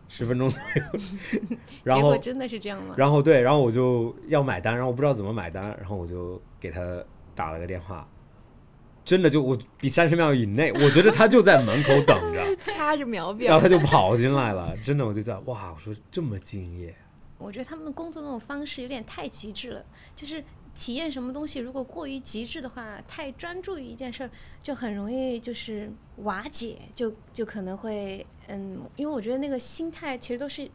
[0.09, 2.93] 十分钟左右， 然后结果真的是这样吗？
[2.97, 6.81] 然后对，然后我就要买单，然后我不知道怎么买单，然后我就给他
[7.35, 8.07] 打了个电话，
[9.03, 16.95] 真的就我比三十秒以内，我觉得他就在门口等着， 掐着秒表然后他就跑进来了，真的我就在哇，我说这么敬业，
[17.37, 20.43] 我觉得他们工作那种方式有点太极致了，就是
[20.73, 24.29] 体验什么东西，如果过于极致的话，太专注于一件事儿，
[24.61, 30.69] 就很容易就是瓦解，就就可能会嗯，因为我觉得那个心态其实都是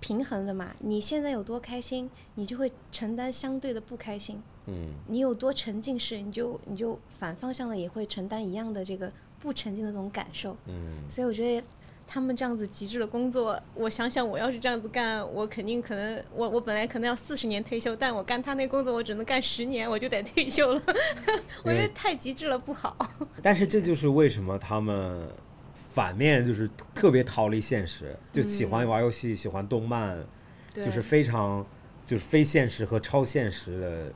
[0.00, 0.74] 平衡的嘛。
[0.80, 4.36] 你现在有多开心，你就会承担相对的不开心；
[4.66, 10.56] 嗯，你有多沉浸式，你就你就反方向的也会承担一样的这个不沉浸的这种感受。
[10.66, 11.66] 嗯，所以我觉得
[12.04, 20.82] 他们这样子极致的工作，我想想，我要是这样子干，我肯定可能，我我本来可能要四十年退休，但我干他那工作，我只能干十年，我就得退休了。
[21.64, 22.96] 我觉得太极致了不好。
[23.40, 25.26] 但是这就是为什么他们
[25.92, 30.18] 反面就是特别逃离现实，就喜欢玩游戏，喜欢动漫，
[30.74, 31.64] 就是非常
[32.06, 34.12] 就是非现实和超现实的，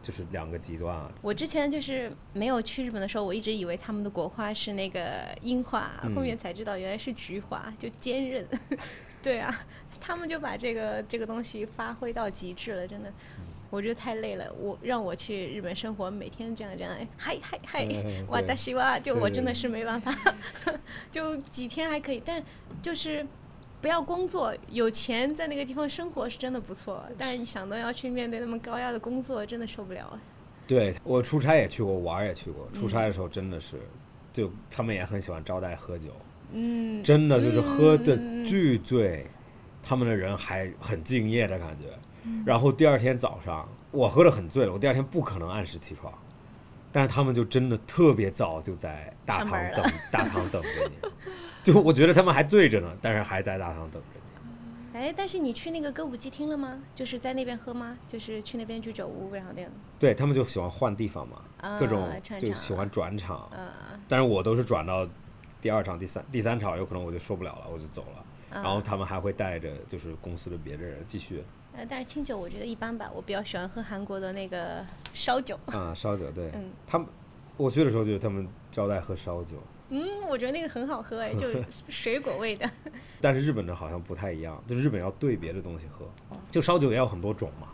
[0.00, 1.12] 就是两个极端啊。
[1.20, 8.46] 我之前就是没有去日本的时候，我一直以为他们的国花是那个樱花，嗯后面才知道原来是菊花，就坚韧。
[9.20, 9.54] 对啊，
[10.00, 13.12] 他们就把这个这个东西发挥到极致了，真的。
[13.70, 20.14] 我觉得太累了，我让我去日本生活，每天这样这样，哎嗨嗨嗨嗯，哇大西哇，就我真的是没办法，
[21.12, 22.42] 就几天还可以，但
[22.80, 23.26] 就是
[23.82, 30.20] 不要工作，有钱在那个地方生活是真的不错，但是你想到要去面对那么高压的工作，真的受不了了。
[30.66, 32.68] 对我出差也去过，玩也去过。
[32.72, 33.76] 出差的时候真的是，
[34.32, 36.10] 就他们也很喜欢招待喝酒，
[36.52, 39.26] 嗯，真的就是喝的巨醉，
[39.82, 41.84] 他们的人还很敬业的感觉。
[42.44, 46.12] 然后第二天早上，我喝的很醉了，我第二天不可能按时起床，
[46.90, 51.08] 但是他们就真的特别早就在大堂等大堂等着你，
[51.62, 54.18] 就我觉得他们还醉着呢，但是还在大堂等着你。
[54.98, 56.82] 哎，但是你去那个歌舞伎厅了吗？
[56.94, 57.96] 就是在那边喝吗？
[58.08, 59.70] 就是去那边去酒屋，然后那样。
[59.98, 62.10] 对他们就喜欢换地方嘛，啊各种
[62.40, 63.68] 就喜欢转场，嗯
[64.08, 65.06] 但是我都是转到
[65.60, 68.24] 第二场、第三第三场，有可能我就受不了了，我就走了。
[68.50, 68.62] 嗯。
[68.62, 71.44] 然后他们还会带着就是公司的别的人继续
[71.78, 75.58] 呃，但是清酒我觉得一般吧，我比较喜欢喝韩国的那个烧酒。
[75.66, 77.06] 啊烧酒，对嗯他们
[77.56, 79.56] 我去的时候就是他们招待喝烧酒，
[79.90, 81.46] 嗯，我觉得那个很好喝哎，就
[81.88, 82.68] 水果味的。
[83.20, 87.68] 但是日本的好像不太一样，就是日本要兑别的东西喝，哦就烧酒也有很多种嘛。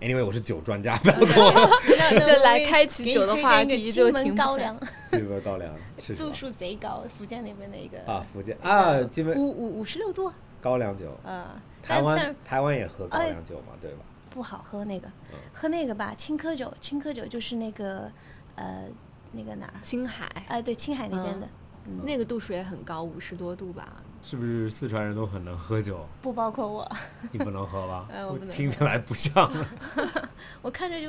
[0.00, 1.52] Anyway，我是酒专家，不要跟我
[2.24, 4.74] 就来开启酒的话题就金门高粱，
[5.10, 8.24] 这个高粱是度数贼高，福建那边的一个啊？
[8.32, 11.44] 福建啊，基本五五五十六度，高粱酒，嗯，
[11.82, 13.98] 台湾台湾也喝高哎粱酒嘛，对吧？
[14.30, 18.10] 不好喝那个嗯，喝那个吧，青稞酒，青稞酒就是那个
[18.54, 18.84] 呃
[19.32, 19.74] 那个哪儿？
[19.82, 21.48] 青海哎，对，青海那边的，
[22.04, 23.88] 那个度数也很高，五十多度吧。
[24.22, 26.06] 是不是四川人都很能喝酒？
[26.20, 26.86] 不包括我。
[27.32, 28.06] 你不能喝吧？
[28.12, 29.50] 呃我不能听起来不像。
[30.62, 31.08] 我看着就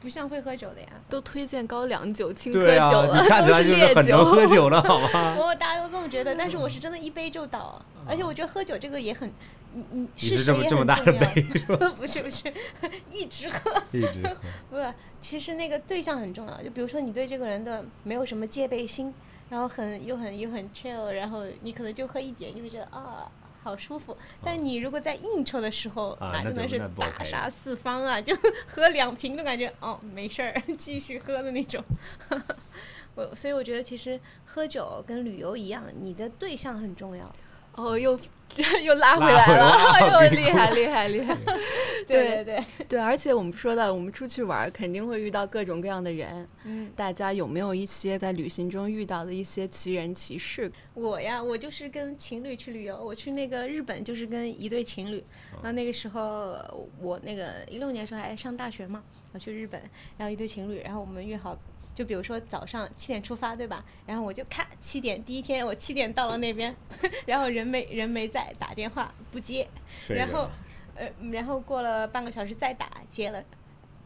[0.00, 0.88] 不像会喝酒的呀。
[1.08, 4.54] 都推荐高粱酒、青稞酒了，你看起来都就是是很能喝烈酒。
[4.54, 5.36] 酒的好吗？
[5.38, 9.28] 我大家都这么觉得，但是我是真的一杯就倒，而且我觉得喝酒这个也很，
[9.74, 11.20] 你你你是是这谁也这么大的重要。
[11.34, 11.92] 杯是吧？
[11.98, 12.52] 不 是不是，
[13.10, 13.82] 一直喝。
[13.92, 14.36] 一直喝。
[14.70, 16.62] 不是，其实那个对象很重要。
[16.62, 19.12] 就比如说你对这个人的没有什么戒备心，
[19.48, 23.30] 然后很又很又很 chill，然后你可能就喝一点，你会觉得啊。
[23.62, 28.18] 好舒服，但你如果在应酬的时候，啊那真的是大杀四方啊！
[28.22, 28.34] 就
[28.66, 31.82] 喝两瓶都感觉哦没事儿， 继续喝的那种。
[33.16, 37.34] 我所以我觉得其实喝酒跟旅游一样，你的对象很重要。
[37.74, 38.18] 哦，又
[38.82, 41.36] 又拉回来来了， 又厉害厉害厉害。
[42.06, 46.46] 对对对，对，而且我们说到，我们出去玩肯定会遇到各种各样的人。
[46.64, 50.70] 嗯，大家有没有一些在旅行中遇到的一些奇人奇事？
[50.94, 56.56] 我呀，我就是跟情侣去旅游，我去那个日本就是跟一对情侣，然后那个时候
[56.98, 59.02] 我那个一六年的时候还上大学嘛，
[59.32, 59.80] 我去日本，
[60.18, 61.56] 然后一对情侣，然后我们约好。
[62.00, 63.84] 就比如说早上七点出发，对吧？
[64.06, 66.74] 然后我就咔七点，第一天我七点到了那边，
[67.26, 69.68] 然后人没人没在，打电话不接，
[70.08, 70.48] 然后
[70.94, 73.44] 呃，然后过了半个小时再打接了，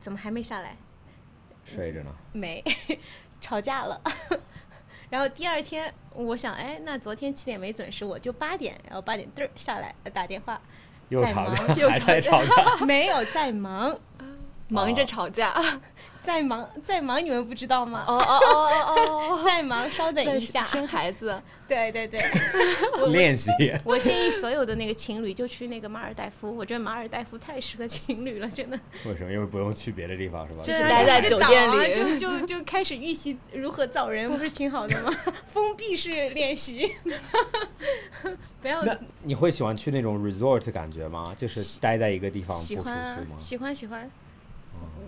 [0.00, 0.76] 怎么还没下来？
[1.64, 2.10] 睡着呢。
[2.32, 2.60] 没，
[3.40, 4.02] 吵架了。
[5.08, 10.60] 然后第二天，我想，哎，那昨天七点没准时，我就八点，然后八点嘚儿下来打电话，
[11.10, 12.84] 又在吵又吵吵架。
[12.84, 13.96] 没有在忙，
[14.66, 15.54] 忙着吵架。
[16.24, 18.02] 再忙在忙，你们不知道吗？
[18.08, 20.64] 哦哦哦哦哦， 在忙，稍等一下。
[20.64, 21.40] 生孩子。
[21.68, 22.20] 对 对对，
[23.12, 23.50] 练习。
[23.84, 28.78] 我建议所有的那个情侣就去那个马尔代夫，我觉得马尔代夫太适合情侣了，真的。
[29.06, 29.32] 为什么？
[29.32, 30.62] 因为不用去别的地方，是吧？
[30.64, 35.10] 就是待在酒店里就就就开始预习如何造人，不是挺好的吗？
[35.46, 36.90] 封闭式练习。
[38.60, 38.82] 不要。
[38.82, 41.24] 那你会喜欢去那种 resort 感觉吗？
[41.36, 43.26] 就是待在一个地方不出去喜欢？
[43.38, 44.10] 喜欢喜欢。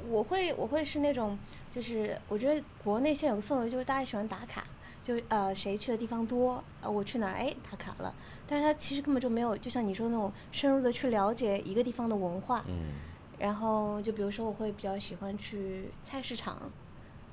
[0.08, 1.38] 我会我会是那种，
[1.70, 4.64] 就是我觉得国内现在有个氛围，就是大家喜欢打卡，
[5.02, 8.14] 就呃谁去的地方多，呃我去哪儿哎打卡了，
[8.46, 12.64] 但是他其实根本就没有，就像你说那种深入的去了解一个地方的文化。
[12.68, 12.92] 嗯。
[13.38, 16.54] 然后就比如说，我会比较喜欢去菜市场。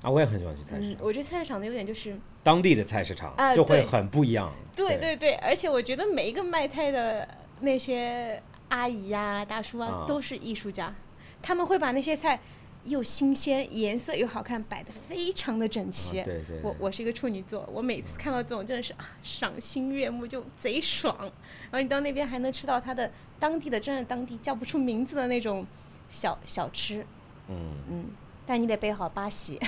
[0.02, 4.52] 啊，我也很喜欢去菜市嗯场，，我觉得菜市场的优点就是，当地的菜市场啊就会很不一样。
[4.76, 7.26] 对对对，而且我觉得每一个卖菜的
[7.60, 10.94] 那些阿姨呀、大叔啊啊，都是艺术家，
[11.40, 12.38] 他们会把那些菜
[12.84, 16.20] 又新鲜、颜色又好看，摆的非常的整齐。
[16.20, 21.16] 啊对对对我我是一个处女座，我每次看到这种真的是啊赏心悦目，就贼爽。
[21.18, 25.66] 然后你到那边还能吃到它的当地的，真的当地叫不出名字的那种
[26.08, 27.04] 小小吃，
[27.48, 28.06] 嗯，嗯，
[28.46, 29.58] 但你得备好八喜。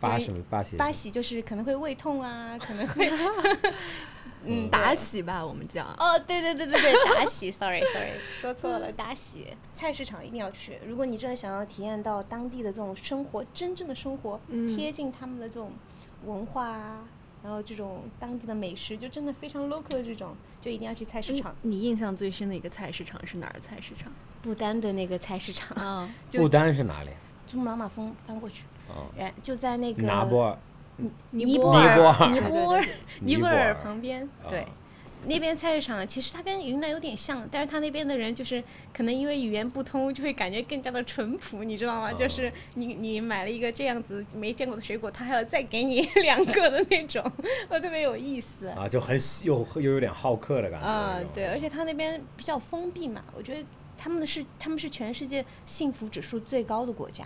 [0.00, 0.76] 巴因为什么巴西？
[0.78, 3.08] 八喜就是可能会胃痛啊，可能会，
[4.46, 5.84] 嗯，打喜吧，我们叫。
[5.98, 9.46] 哦，对对对对对，打喜，sorry sorry， 说错了，打喜。
[9.74, 15.72] 菜市场一定要去，如果你真的想要体验到当地的这种生活，真正的生活，嗯贴近他们的这种
[16.24, 17.04] 文化啊，
[17.42, 21.56] 然后这种当地的美食，就真的非常 local 的这种，就一定要去菜市嗯场。
[21.62, 24.10] 你印象最深的一个菜市场是哪儿的菜市场？
[24.42, 27.10] 不丹的那个菜市场，啊， 就不丹是哪里？
[27.46, 30.58] 珠穆朗玛峰翻过去，哦，然就在那个拿波尔。
[31.30, 32.84] 尼泊尔，尼泊尔尼泊尔，尼泊尔
[33.20, 34.68] 尼泊尔旁边，对啊。
[35.28, 38.62] 那边菜市场其实它跟云南有点像，但是它那边的人就是
[38.94, 42.12] 可能因为语言不通，就会感觉更加的淳朴，你知道吗？
[42.12, 47.24] 哦就是你你买了一个这样子没见过的水果，他还要再给你两个的那种，
[47.68, 48.68] 我特别有意思。
[48.68, 50.86] 啊，就很喜又又有点好客的感觉。
[50.86, 53.66] 啊对，而且他那边比较封闭嘛，我觉得
[53.98, 57.24] 他们的是他们是全世界幸福指数最高的国家。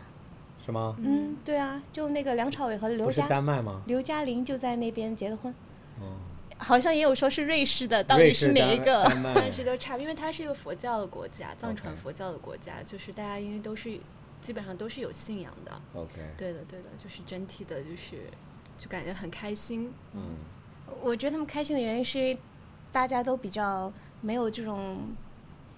[0.64, 0.96] 是吗？
[0.98, 3.82] 嗯，对啊，就那个梁朝伟和刘不是嘉丹麦吗？
[3.86, 5.52] 刘嘉玲就在那边结的婚，
[6.00, 6.16] 嗯，
[6.58, 9.02] 好像也有说是瑞士的，到底是哪一个？
[9.34, 13.98] 但是都差，因为它是一个佛教的国家，藏传佛教的国家，就是大家因为都是
[14.42, 15.72] 基本上都是有信仰的。
[15.94, 18.28] OK，对的，对的，就是整体的，就是
[18.78, 19.92] 就感觉很开心。
[20.12, 20.36] 嗯，
[21.00, 22.38] 我觉得他们开心的原因是因为
[22.92, 24.98] 大家都比较没有这种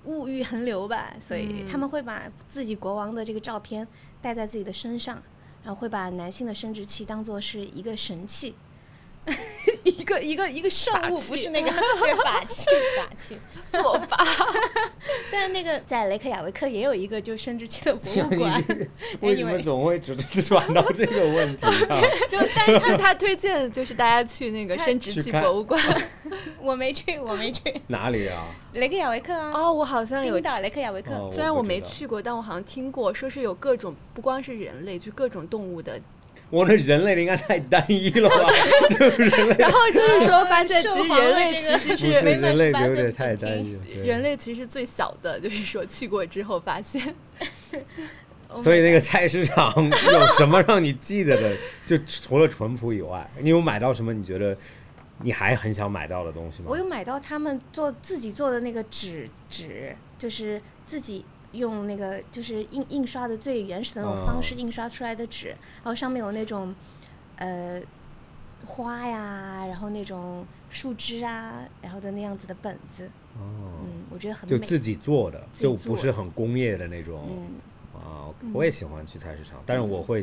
[0.05, 3.87] 物欲横流吧，所以嗯他们会把自己国王的这个照片
[4.23, 5.21] 戴在自己的身上，
[5.65, 8.55] 然后会把男性的生殖器当做是一个神器。
[9.85, 11.71] 一个一个一个圣物，不是那个
[12.01, 12.67] 对法器，
[12.97, 13.37] 法器。
[13.73, 14.23] 做法，
[15.33, 18.63] 但那个在雷克雅未克也有一个就生殖器的博物馆，
[19.21, 21.99] 为什么总会只转到这个问题上？
[22.29, 25.81] 就但是就他推荐就是大家去那个生殖器博物馆。
[26.61, 28.45] 我没去，我没去哪里啊？
[28.75, 31.15] 雷克雅未克啊，哦，我好像有冰岛雷克雅未克。
[31.15, 35.99] 哦虽然我没去过，但我好像听过，说是有各种不光是人类，就各种动物的。
[36.53, 38.47] 我那人类的应该太单一了吧？
[38.91, 43.81] 就人类然后就是说，发现其实人类其实不是人类18岁有点太单一了。
[44.05, 47.15] 人类其实是最小的，就是说去过之后发现，
[48.63, 49.73] 所以那个菜市场
[50.13, 51.57] 有什么让你记得的？
[51.87, 54.55] 就除了淳朴以外，你有买到什么你觉得
[55.23, 56.67] 你还很想买到的东西吗？
[56.69, 66.75] 我有买到他们做自己做的那个纸纸，就是自己用那个就是印印刷的最原始的那种方式哦印刷出来的纸，然后上面有那种
[67.37, 67.81] 呃
[68.67, 73.41] 花呀，然后那种树枝啊，然后的那样子的本子，哦，
[73.85, 74.59] 嗯，我觉得很美。
[74.59, 77.29] 就自己做的，就不是很工业的那种。
[77.29, 80.23] 嗯，啊，我也喜欢去菜市场，但是我会，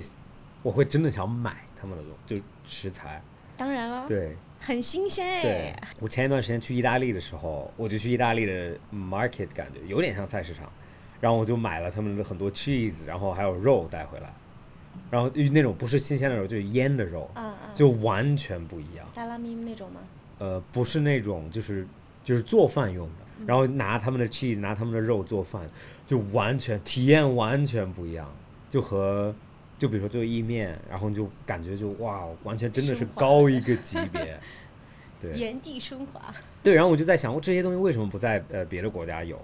[0.64, 3.22] 我会真的想买他们的东就食材。
[3.58, 4.36] 当然了，对。
[4.62, 5.52] 很新鲜对。
[5.52, 10.70] 哎。，我前一段时间去意大利的时候，我就去意大利的 market，感觉有点像菜市场，
[11.22, 14.34] 然后我就买了他们的很多 cheese，然后还有肉带回来，
[15.12, 19.08] 然后那种不是新鲜的肉，就是腌的肉，嗯嗯，就完全不一样。
[19.08, 20.02] 萨拉米那种吗？
[20.38, 21.86] 呃，不是那种就是
[22.24, 25.70] 就是做饭用的，然后拿他们的 cheese，拿他们的肉做饭，
[26.06, 28.32] 就完全体验完全不一样，
[28.70, 29.36] 就和
[29.78, 34.40] 就比如说做意面，然后你就感觉就哇，完全真的是高一个级别。
[35.22, 36.34] 对原地升华。
[36.64, 39.38] 对，然后我就在想，我这些东西为什么不在呃别的国家有？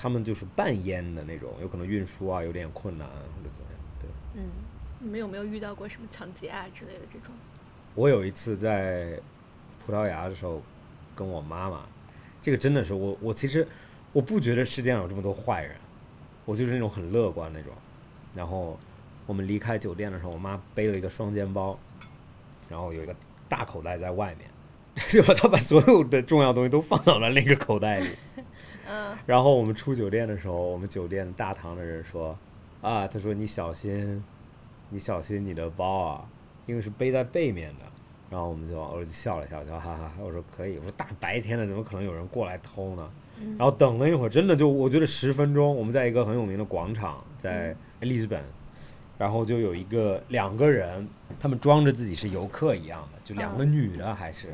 [0.00, 3.80] 他们就是半淹的那种，有可能运输啊有点困难或者怎么样。
[3.98, 4.48] 对嗯，
[5.00, 7.34] 你们有没有遇到过什么抢劫啊之类的这种？
[7.96, 9.20] 我有一次在
[9.84, 10.62] 葡萄牙的时候，
[11.16, 11.84] 跟我妈妈，
[12.40, 13.66] 这个真的是我我其实
[14.12, 15.74] 我不觉得世界上有这么多坏人，
[16.44, 17.72] 我就是那种很乐观那种。
[18.36, 18.78] 然后
[19.26, 21.76] 我们离开酒店的时候，我妈背了一个双肩包，
[22.68, 23.12] 然后有一个
[23.48, 24.48] 大口袋在外面，
[25.08, 28.08] 结果她把所有的重要东西都放到了那个口袋里。
[28.88, 32.36] 嗯，然后我们出酒店的时候，我们酒店大堂的人说
[32.80, 34.24] ：“啊，他说你小心，
[34.90, 36.28] 你小心你的包啊，
[36.66, 37.84] 因为是背在背面的。”
[38.30, 43.10] 然后我们就我就笑了笑，我就哈哈，我说可以，我说大白天的怎么可能有人过来偷呢？
[43.56, 48.42] 然后等了一会儿，真的就我觉得十分钟，我们在一个很有名的广场，在利兹本，
[49.16, 51.08] 然后就有一个两个人，
[51.40, 54.48] 他们装着自己是游客一样的，就两个女的还是，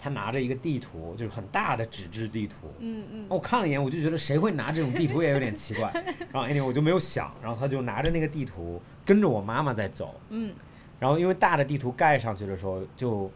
[0.00, 5.92] 她拿着一个地图，就是很大的纸质地图，嗯嗯，我看了一眼，我就觉得谁会拿这种地图也有点奇怪。
[6.32, 10.18] 然后 anyway 我就没有想，然后他就拿着那个地图跟着我妈妈在走。
[10.30, 10.54] 嗯。
[10.98, 13.30] 然后因为大的地图盖上去的时候就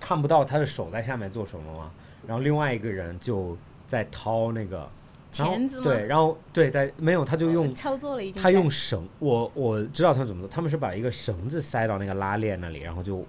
[0.00, 1.90] 看不到他的手在下面做什么嘛，
[2.26, 4.88] 然后另外一个人就在掏那个
[5.30, 8.42] 钳子吗对，然后对，在没有他就用操作了已经。
[8.42, 13.24] 他用绳，我我知道他们怎么做，他们是把一个绳子塞到那个拉链那里，然后就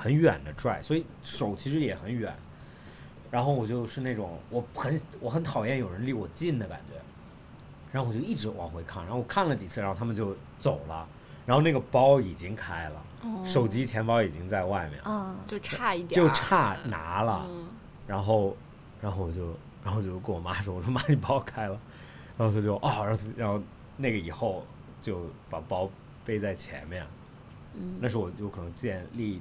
[0.00, 2.34] 很远的拽，所以手其实也很远。
[3.30, 6.96] 然后我就是那种我很我很讨厌有人离我近的感觉，
[7.92, 11.06] 然后我就一直往回看，然后我看了几次，然后他们就走了，
[11.44, 15.00] 然后那个包已经开了，哦手机钱包已经在外面
[15.46, 17.46] 就差一点就，差拿了。
[17.48, 17.68] 嗯。
[18.06, 18.56] 然后，
[19.00, 21.78] 然后我就，然后我就跟我妈说，我说 妈，你包开了，
[22.36, 23.62] 然后她就啊、然后然后
[23.96, 24.66] 那个以后
[25.00, 25.88] 就把包
[26.24, 27.06] 背在前面，
[27.74, 27.96] 嗯。
[28.00, 29.40] 那是我就可能见离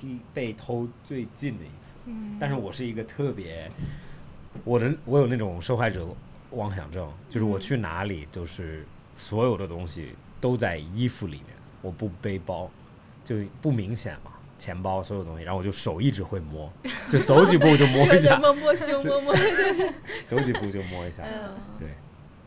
[0.00, 3.70] 离被偷最近的一次，嗯但是我是一个特别，
[4.64, 6.06] 我的我有那种受害者
[6.50, 12.70] 妄想症，就是我去哪里都是所有的东西都在衣服里面，我不背包，
[13.24, 14.32] 就不明显嘛。
[14.58, 16.72] 钱包所有东西，然后我就手一直会摸，
[17.10, 19.34] 就走几步就摸一下，摸摸胸，摸摸。
[20.26, 21.22] 走几步就摸一下。
[21.24, 21.88] 嗯对，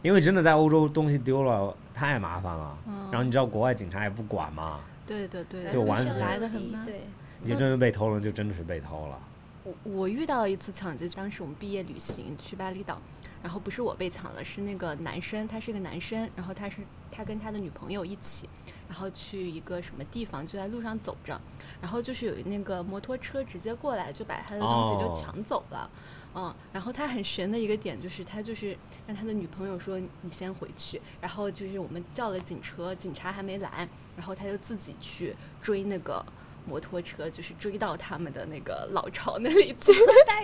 [0.01, 6.83] 因为真的在欧洲东西丢了太麻烦了，嗯然后你知道国外警察也不管嘛，对的对，就完全来的很慢。
[6.83, 7.01] 对，
[7.41, 9.19] 你就真的被偷了，就真的是被偷了。
[9.63, 12.99] 我我遇到一次抢劫，当时我们毕业旅行去巴厘岛，
[13.43, 16.77] 然后不是我被抢了，是那个男生，他是个男生，然后他是
[17.11, 18.49] 他跟他的女朋友一起，
[18.87, 21.39] 然后去一个什么地方，就在路上走着，
[21.81, 25.89] 然后就是有那个摩托车直接过来，就把他的东西就哦抢走了。
[26.35, 28.77] 嗯，然后他很神的一个点就是，他就是
[29.07, 36.23] 让他的女朋友说你先回去，然后就是我们叫了警车，警察还没来，然后他就自己去追那个
[36.69, 39.91] 摩托车，就是追到他们的那个老巢那里去。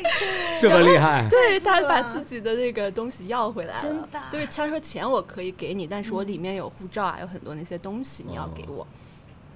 [0.60, 8.86] 这么厉害， 对他把自己的那个东西要回来了，真的就是他说钱我可以给你，但是我里面有护照啊，有很多那些东西你要给我。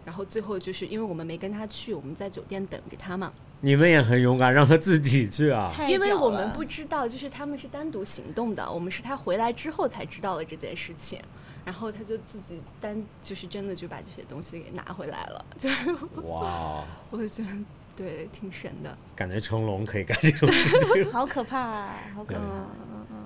[0.05, 5.71] 然后最后就是因为我们没跟他去，我们在酒店等着他嘛，你们也很勇敢，让他自己去啊。
[5.87, 11.21] 因为我们不知道，就是他们是单独行动的，我们是他回来之后才知道了这件事情，
[11.69, 15.91] 然后他就自己单就是真的就把这些东西给拿回来了，就是
[16.23, 17.49] 哇哦， 我会觉得
[17.95, 18.97] 对挺神的。
[19.15, 21.05] 感觉成龙可以干这种事情。
[21.13, 22.41] 好可怕、啊，好可怕。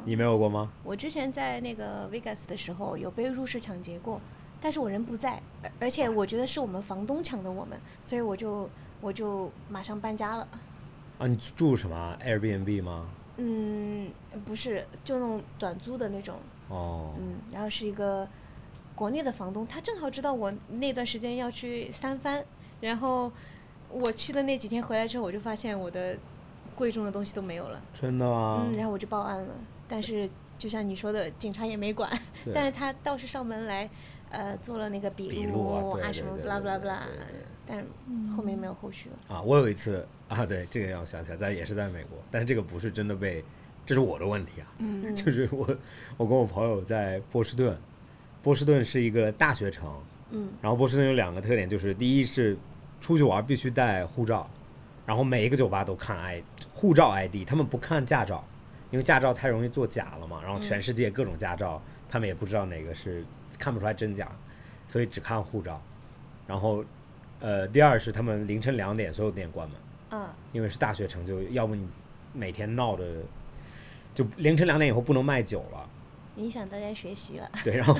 [0.03, 0.69] 你没有过吗？
[0.83, 4.19] 我之前在那个 Vegas 的时候有被入室抢劫过，
[4.59, 8.69] 但是我人不在，而而且我觉得是我们房东抢的我们，所以我就
[8.99, 10.45] 我就马上搬家了。
[11.17, 13.07] 啊，你住什么 Airbnb 吗？
[13.37, 14.11] 嗯，
[14.43, 16.35] 不是，就那种短租的那种，
[16.69, 18.27] 哦，嗯，然后是一个
[18.95, 22.43] 国内的房东，他正好知道我那段时间要去三藩，
[22.81, 23.31] 然后
[23.89, 26.17] 我去的那几天回来之后，我就发现我的
[26.75, 28.65] 贵重的东西都没有了，真的吗？
[28.65, 29.55] 嗯，然后我就报案了，
[29.87, 32.09] 但是就像你说的，警察也没管，
[32.53, 33.89] 但是他倒是上门来，
[34.29, 36.99] 呃，做了那个笔笔录啊什么对 blah 对 blah blah，
[37.65, 37.85] 但
[38.35, 39.35] 后面没有后续了。
[39.35, 43.43] 啊，我有一次啊，对，这个让我想起来，在也是在美国，但是这个不是真的被，
[43.85, 45.67] 这是我的问题啊，嗯就是我
[46.17, 47.77] 我跟我朋友在波士顿，
[48.41, 49.91] 波士顿是一个大学城，
[50.31, 52.57] 嗯，然后波士顿有两个特点，就是第一是
[53.01, 54.49] 出去玩必须带护照，
[55.05, 58.43] 然后每一个酒吧都看 I 护照 ID，他们不看驾照，
[58.91, 63.25] 因为驾照太容易作假了嘛，然后全世界各种驾照，他们也不知道哪个是
[63.59, 64.31] 看不出来真假，
[64.87, 65.81] 所以只看护照。
[66.47, 66.83] 然后，
[67.39, 69.77] 呃，第二是他们凌晨两点所有店关门，
[70.11, 71.87] 嗯，因为是大学城，就要不你
[72.33, 73.03] 每天闹的，
[74.13, 75.89] 就凌晨两点以后不能卖酒了。
[76.37, 77.49] 影响大家学习了。
[77.63, 77.95] 对，然后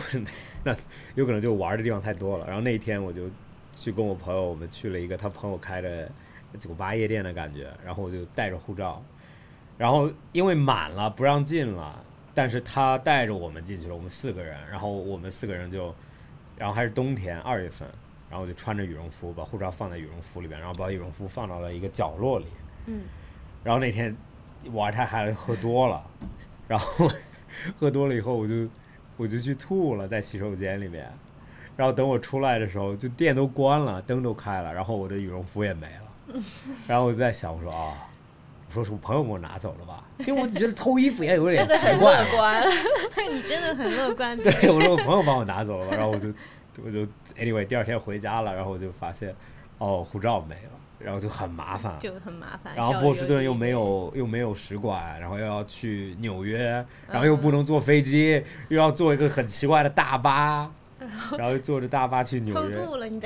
[0.64, 0.76] 那
[1.16, 2.48] 有可能就玩的地方太多了。
[2.48, 3.30] 然后那一天我就
[3.72, 6.10] 去跟我朋友，我们去了一个他朋友开的
[6.60, 9.04] 酒吧夜店的感觉，然后我就带着护照，
[9.78, 12.04] 然后因为满了不让进了，
[12.34, 15.94] 但是他带着我们进去了，我们四个人，然后我们四个人就，
[16.58, 17.88] 然后还是冬天二月份，
[18.30, 22.48] 然后我就穿着羽绒服，把护照放在羽绒服里边，然后把羽绒服放到了一个角落里，
[22.88, 23.02] 嗯，
[23.64, 24.16] 然后那天
[24.72, 26.04] 玩太嗨了，喝多了，
[26.68, 27.10] 然后
[27.80, 28.68] 喝多了以后，我就
[29.18, 31.12] 我就去吐了，在洗手间里面，
[31.76, 36.42] 然后等我出来的时候，就店都关了，灯都开了，然后我的羽绒服也没了。
[36.88, 37.94] 然后我就在想，我说啊，
[38.70, 40.04] 我说是我朋友给我拿走了吧？
[40.20, 42.32] 因为我就觉得偷衣服也有点奇怪乐。
[42.32, 42.64] 观。
[43.32, 44.38] 你真的很乐观。
[44.38, 46.28] 对，我说我朋友帮我拿走了吧，然后我就
[46.84, 47.00] 我就
[47.36, 49.36] anyway 第二天回家了，然后我就发现
[49.78, 50.72] 哦护照没了，
[51.04, 51.94] 然后就很麻烦。
[52.00, 52.76] 就很麻烦。
[52.76, 60.72] 然后波士顿又没有又没有使馆，然后又要去纽约，然后又不能坐飞机，又要坐一个很奇怪的大巴，
[61.38, 62.78] 然后坐着大巴去纽约。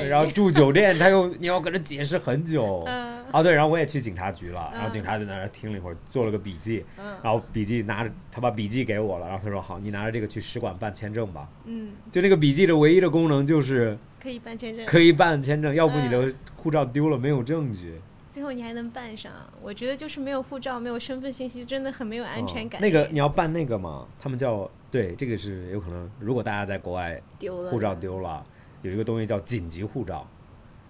[0.08, 2.84] 然后住酒店，他又你要跟他解释很久。
[2.88, 3.17] 嗯。
[3.32, 6.84] 哦对，然后我也去警察局了，然后警察就在那听了一会儿，做了个笔记，
[7.24, 11.50] 然后笔记拿着他把笔记给我了，然后他说好，你拿着这个去使馆办签证吧。
[11.66, 11.92] 嗯。
[12.12, 18.00] 就那个笔记的唯一的功能就是可以办签证，可以办签证，要不你的护照丢了没有证据。
[18.30, 19.32] 最后你还能办上，
[19.64, 22.80] 我觉得就是没有护照、没有身份信息，真的很没有安全感。
[22.80, 24.06] 那个你要办那个嘛？
[24.20, 26.08] 他们叫对，这个是有可能。
[26.20, 28.46] 如果大家在国外丢了护照丢了，
[28.84, 30.30] 有一个东西叫紧急护照，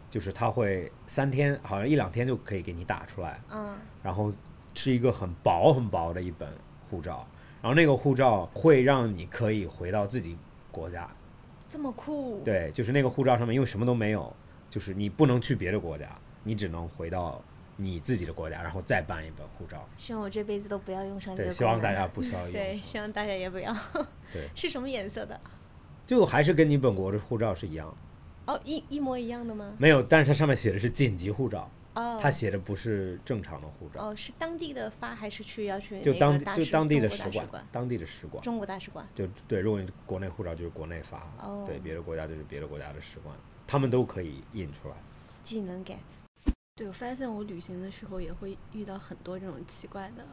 [0.09, 3.39] 就是它会三天，好像一两天就可以给你打出来。
[3.51, 3.77] 嗯。
[4.03, 4.33] 然后
[4.73, 6.49] 是一个很薄很薄的一本
[6.89, 7.27] 护照，
[7.61, 10.37] 然后那个护照会让你可以回到自己
[10.71, 11.09] 国家。
[11.69, 12.41] 这么酷？
[12.45, 14.33] 对，就是那个护照上面因为什么都没有，
[14.69, 16.07] 就是你不能去别的国家。
[16.43, 17.43] 你只能回到
[17.75, 19.85] 你自己的国家，然后再办一本护照。
[19.97, 21.49] 希望我这辈子都不要用上这个。
[21.49, 22.53] 对，希望大家不 需要用。
[22.53, 23.75] 对，希望大家也不要。
[24.31, 24.47] 对。
[24.55, 25.37] 是什么颜色的？
[26.05, 27.93] 就还是跟你本国的护照是一样。
[28.47, 29.75] 哦，一一模一样的吗？
[29.77, 31.69] 没有，但是它上面写的是紧急护照。
[31.93, 32.17] 哦。
[32.21, 34.09] 它写的不是正常的护照。
[34.09, 38.41] 哦，是当地的发还是去要去就当地就当地的使馆，当地的使馆。
[38.41, 39.07] 中国大使馆。
[39.13, 41.63] 就对，如果你国内护照就是国内发，哦。
[41.67, 43.35] 对，别的国家就是别的国家的使馆，
[43.67, 44.95] 他们都可以印出来。
[45.43, 45.97] 技能 get。
[46.75, 50.25] 对，我发现我旅行的时候也会遇到很多这种奇怪的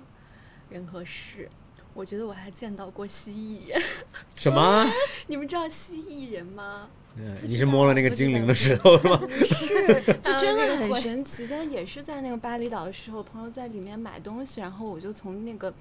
[0.69, 1.49] 人和事。
[1.95, 3.81] 我觉得我还见到过蜥蜴人。
[4.37, 4.87] 什么？
[5.27, 6.91] 你们知道蜥蜴人吗？
[7.17, 9.17] 嗯，你是摸了那个精灵的石头是吗？
[9.17, 9.67] 不 是，
[10.21, 11.47] 就真的很神奇。
[11.49, 15.73] 但也是在那个巴厘岛的时候，朋友在里面买东西，然后我就从那个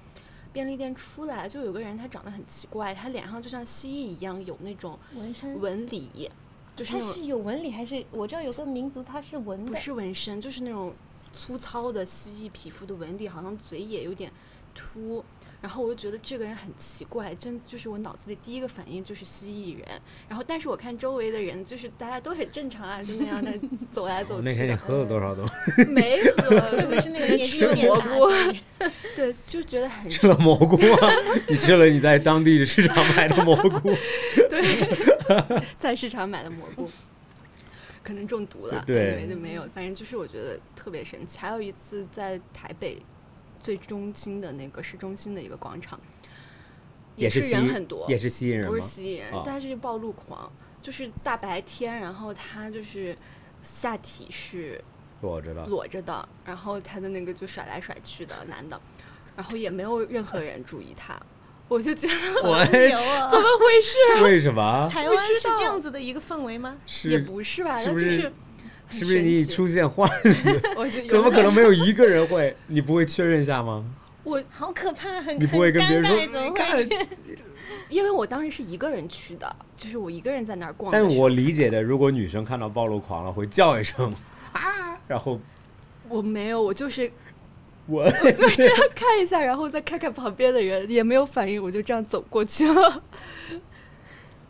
[0.52, 6.30] 便利店出来，就有个人他长得很奇怪，他脸上就像蜥蜴一样有那种纹身纹理。
[6.76, 8.04] 就是他是有纹理还是？
[8.10, 10.92] 我知道有个民族他是纹的，不是纹身，就是那种
[11.32, 14.30] 粗糙的蜥蜴皮肤的纹理，好像嘴也有点
[14.74, 15.24] 凸。
[15.64, 19.88] 然后我就觉得这个人很奇怪，真就是我脑子里第一个反应就是蜥蜴人。
[20.28, 23.50] 然后但是我看周围的人，就是大家都很正常啊，就那样的
[23.88, 24.44] 走来走去。
[24.44, 25.84] 那天你喝了多少东西？
[25.86, 26.50] 没 喝，
[26.86, 28.54] 不是那个吃了蘑菇。
[29.16, 31.10] 对，就觉得很吃了蘑菇啊！
[31.48, 33.90] 你吃了你在当地的市场买的蘑菇？
[34.50, 35.64] 对。
[35.78, 36.86] 在市场买的蘑菇，
[38.02, 39.66] 可能中毒了，对，就没有。
[39.74, 41.38] 反正就是我觉得特别神奇。
[41.38, 43.00] 还有一次在台北
[43.64, 45.98] 最中心的那个市中心的一个广场，
[47.16, 50.52] 也是人很多，也是吸引人，不是吸引人，但是暴露狂，
[50.82, 53.16] 就是大白天，然后他就是
[53.62, 54.78] 下体是
[55.22, 58.78] 裸着的，裸着的，然后他的那个就甩来甩去的男的，
[59.34, 61.18] 然后也没有任何人注意他。
[61.66, 64.22] 我就觉得我 怎么回事？
[64.22, 64.86] 为什么？
[64.92, 66.76] 台湾是这样子的一个氛围吗？
[67.04, 68.30] 也不是吧，是不是？
[68.90, 70.08] 是不是你出现幻
[70.90, 71.08] 觉？
[71.08, 72.56] 怎么可能没有一个人会？
[72.66, 73.84] 你不会确认一下吗？
[74.22, 76.40] 我好可怕，很你不会跟别人说？
[76.40, 76.78] 你看，
[77.88, 80.90] 因为我当时是一个人去的，就是我一个人在那儿逛。
[80.92, 84.12] 但我理解的，如果女生看到暴露狂了，会叫一声
[84.52, 85.40] 啊， 然后
[86.08, 87.10] 我没有，我就是。
[87.86, 93.02] 我我就这样看一下，然后再看看旁边的人，也没有反应，我就这样走过去了。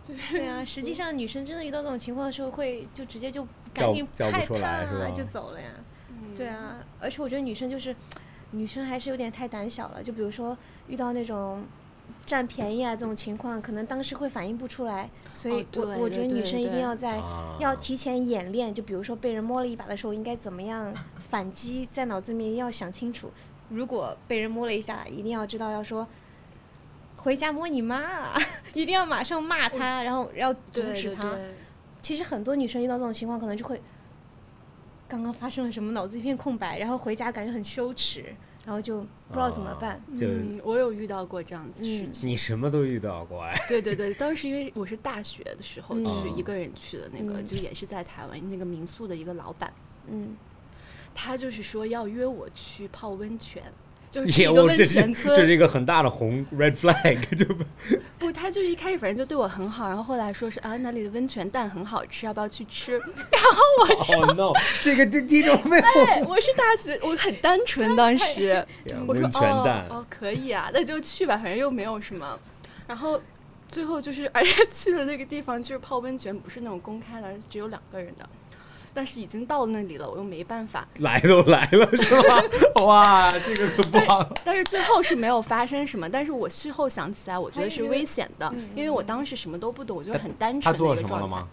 [0.31, 3.45] 对啊，实际上女生真的遇到这种情况的时候，会就直接就
[3.75, 5.67] 赶紧害怕就走了呀。
[6.37, 7.95] 对啊，而且我觉得女生就是
[8.53, 10.03] 女生还是有点太胆小了。
[10.03, 10.57] 就比如说
[10.89, 11.65] 遇到那种
[12.25, 15.11] 占便宜啊这种情况，可能当时会反应不出来。
[15.35, 17.21] 所以我我觉得女生一定要在
[17.61, 18.73] 要提前演练。
[18.73, 23.31] 就比如说被人摸了一把的时候，应该怎么样反击，在脑子里面要想清楚。
[23.69, 26.07] 如果被人摸了一下，一定要知道要说。
[27.17, 28.37] 回家摸你妈，
[28.75, 31.33] 一定要马上骂他，然后要阻止他。
[32.05, 33.81] 其实很多女生遇到这种情况，可能就会
[35.09, 38.23] 刚刚发生了什么，脑子一片空白，然后回家感觉很羞耻，
[38.67, 39.99] 然后就不知道怎么办。
[40.09, 42.29] 嗯，我有遇到过这样子事情。
[42.29, 43.55] 你什么都遇到过哎？
[43.67, 49.73] 对对对，当时因为我是大学的时候去一个人去的那个，就也是在台湾那个民宿的一个老板，
[50.07, 50.37] 嗯，
[51.15, 53.63] 他就是说要约我去泡温泉。
[54.15, 57.65] 就是一个温泉村，这是一个很大的红 red flag， 就不
[58.17, 62.93] 不，他就是一开始反正就对我很好，然后后来说是啊，那里的温泉蛋很好吃，要不要去吃？
[63.33, 68.65] 然后我说 no，这个这这种没有，我是大学，我很单纯， 当时
[69.09, 72.39] 我说哦哦可以啊，那就去吧，反正又没有什么。
[72.87, 73.21] 然后
[73.67, 78.29] 最后就是，而且去的那个地方就是泡温泉，不是那种公开的，只有两个人的。
[78.95, 80.87] 但是已经到那里了，我又没办法。
[81.01, 82.43] 来都来了是吧？
[82.85, 84.27] 哇，这个可不好。
[84.45, 91.45] 但是最后是没有发生什么，但是我事后想起来，我觉得是危险的，因为我当时什么都不懂，我就很单纯的一个状态。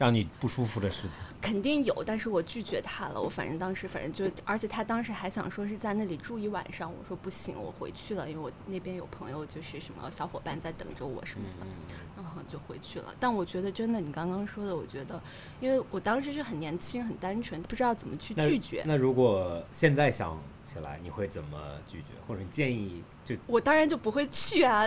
[0.00, 3.20] 让你不舒服的事情肯定有，但是我拒绝他了。
[3.20, 6.90] 我反正当时反正就，而且他当时还想说是在那里住一晚上。
[6.90, 11.66] 我说不行，我回去了，因为我那边有朋友，就是什么小伙伴在等着我什么的，
[12.16, 13.14] 然后就回去了。
[13.20, 15.22] 但我觉得真的，你刚刚说的，我觉得，
[15.60, 18.82] 因为我当时是很年轻、很单纯，不知道怎么去拒绝。
[18.86, 22.14] 那如果现在想起来，你会怎么拒绝？
[22.26, 24.86] 或者你建议就我当然就不会去啊。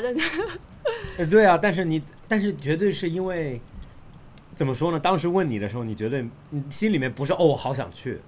[1.20, 3.62] 呃，对啊，但是你，但是绝对是因为。
[4.56, 5.00] 怎么说呢？
[5.00, 8.22] 当时问你的时候，你觉得你心里面不是哦，我好想去，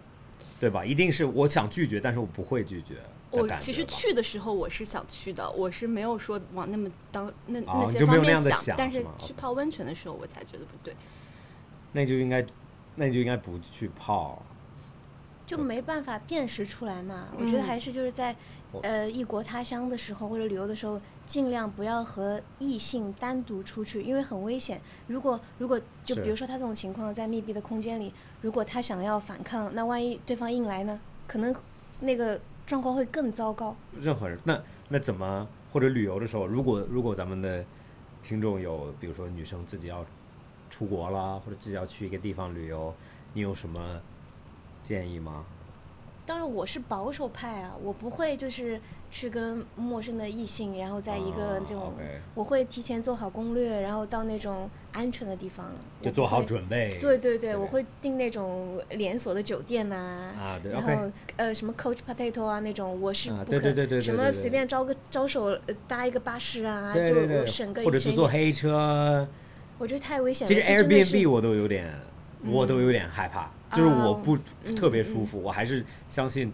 [0.60, 0.84] 对吧？
[0.84, 2.96] 一定是我想拒绝，但是我不会拒绝。
[3.32, 10.96] 我其实去的时候我是想去的，我是没有说往那么当那那些方面想，但是去泡温泉的时候我才觉得不对。
[11.92, 12.46] 那就应该，
[12.96, 14.42] 那就应该不去泡。
[15.46, 17.28] 就没办法辨识出来嘛？
[17.38, 18.36] 我觉得还是就是在。
[18.84, 24.82] 呃，异国他乡的时候或者旅游的时候，尽量不要和异性单独出去，因为很危险。
[25.08, 31.00] 如果如果就比如说他这种情况，在密闭的空间里，如果他想要反抗，那万一对方硬来呢？
[31.28, 31.56] 可能
[32.00, 33.76] 那个状况会更糟糕。
[34.00, 37.66] 任何人，那那怎么或者旅游的时候，如果如果咱们的
[38.22, 40.06] 听众有，比如说女生自己要
[40.70, 42.94] 出国啦，或者自己要去一个地方旅游，
[43.34, 44.02] 你有什么
[44.84, 45.46] 建议吗？
[46.26, 51.94] 当然我是保守派啊，我不会就是去跟陌生的异性，然后在一个这种，
[52.34, 55.72] 我会提前做好攻略，然后到那种安全的地方，
[56.02, 56.98] 就做好准备。
[57.00, 65.56] 对对对，我会订那种连锁的酒店呐，啊对，然后呃什么 Coach Potato 啊那种，我是不可什么随便招个招手
[65.88, 69.28] 搭一个巴士啊，就省个或者是坐黑车，
[69.78, 70.50] 我觉得太危险了。
[70.54, 71.94] 其实 Airbnb 我都有点，
[72.46, 73.52] 我都有点害怕。
[73.74, 74.38] 就是我不
[74.76, 76.52] 特别舒服，我还是相信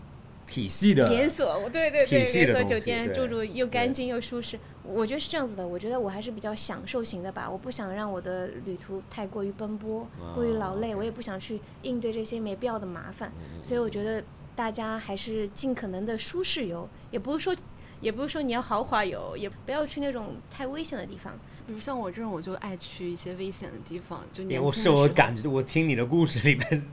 [0.47, 5.65] 体系的连锁，对对对，连锁酒店住住又干净又舒适，我觉得是这样子的。
[5.65, 13.31] 我觉得我还是比较享受型的吧，我不想让我的旅途太过于奔波，过于劳累，我也不想去应对这些没必要的麻烦。
[13.63, 14.21] 所以我觉得
[14.55, 17.55] 大家还是尽可能的舒适游，也不是说
[18.01, 21.37] 也不是说你要豪华游，也不要去那种太危险的地方。
[21.65, 24.25] 比如像我这种，我就爱去一些危险的地方。
[24.33, 26.83] 就年我是我感觉，我听你的故事里面。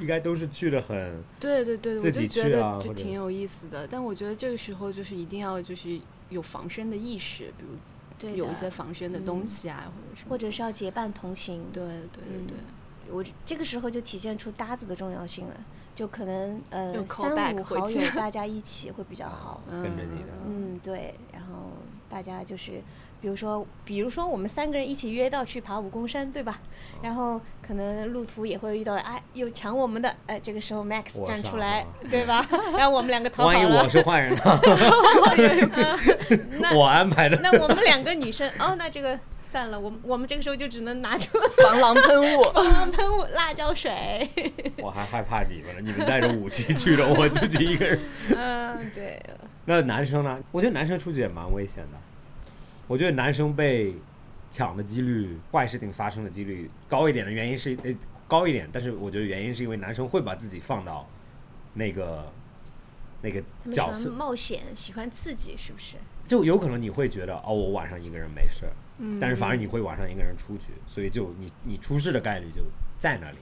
[0.00, 3.86] 应该都是去的很，对对对，我就觉得就挺有意思的。
[3.86, 7.52] 但我觉得这个时候就是一定要就是有防身的意识，
[8.18, 11.64] 比如有一些防身的东西啊，或者是或者是要结伴同行。
[11.72, 12.56] 对对对对，
[13.10, 15.54] 我这个时候就体现出搭子的重要性了，
[15.94, 21.70] 就可能呃三五好友大家一起会比较好，跟着你的，嗯对，然后
[22.08, 22.82] 大家就是。
[23.22, 26.60] 比如说，比如说我们三个人一起约到去爬武功山，对吧？
[27.00, 32.44] 然后可能路途也会遇到，哎，有抢我们的，哎，这个时候 Max 站出来，对吧？
[32.76, 34.60] 然后我们两个逃万一我是坏人呢？
[36.74, 37.38] 我安排的。
[37.40, 39.16] 那我们两个女生，哦，那这个
[39.52, 39.78] 算了。
[39.78, 44.28] 我我们这个时候就只能拿出防狼喷雾、 防狼喷雾、辣椒水。
[44.78, 48.00] 我还害怕你们了，你们带着武器去了，我自己一个人。
[48.36, 49.22] 嗯，对。
[49.64, 50.40] 那男生呢？
[50.50, 51.98] 我觉得男生出去也蛮危险的。
[52.86, 53.94] 我觉得男生被
[54.50, 57.94] 抢的几率、坏事情发生的几率高一点的原因是，呃，
[58.28, 58.68] 高一点。
[58.72, 61.08] 但是我觉得原因是因为男生会把自己放到
[61.74, 62.30] 那个
[63.22, 65.96] 那个角色，冒险，喜欢刺激，是不是？
[66.26, 68.66] 就有可能你会觉得，哦，我晚上一个人没事，
[68.98, 72.62] 嗯，但是反而你会晚上一个人出去，所以就你你出事的概率就
[72.98, 73.38] 在那里。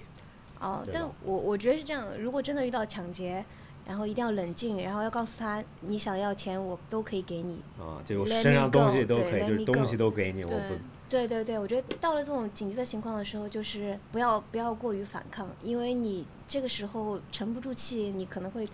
[0.61, 3.45] 哦，但我我觉得是这样，如果真的遇到抢劫。
[3.91, 7.61] 然后一定要冷静，然后要告诉他，你想要钱我都可以给你。
[7.77, 10.79] 啊，就身上东西都可以，就是东西都给你，我不。
[11.09, 18.65] 对对对，我觉得到了这种紧急的情况的时候，就是不要不要过于反抗，因为你这个时候沉不住气，你可能会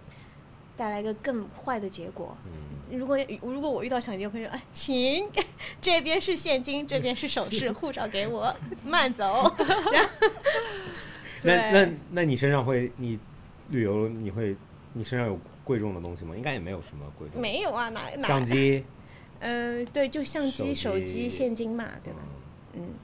[0.76, 2.36] 带来一个更坏的结果。
[2.44, 2.98] 嗯。
[2.98, 5.26] 如果如果我遇到抢劫，会说，哎，请，
[5.80, 8.54] 这边是现金，这边是首饰，护照给我，
[8.84, 9.50] 慢走。
[11.42, 13.18] 那那那你身上会，你
[13.70, 14.54] 旅游你会？
[14.96, 16.34] 你身上有贵重的东西吗？
[16.34, 17.38] 应该也没有什么贵重。
[17.38, 18.26] 没有啊，哪哪？
[18.26, 18.82] 相机。
[19.40, 22.20] 嗯，对，就相机、手机、现金嘛，对吧？
[22.72, 22.94] 嗯。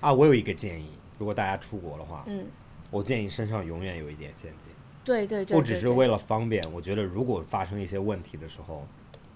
[0.00, 2.46] 啊，我有一个建议，如果大家出国的话，嗯，
[2.90, 4.76] 我建议身上永远有一点现金。
[5.02, 5.56] 对对对。
[5.56, 8.86] 不只是为了方便，我觉得如果发生一些问题的时候，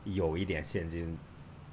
[0.04, 1.16] 有一点现金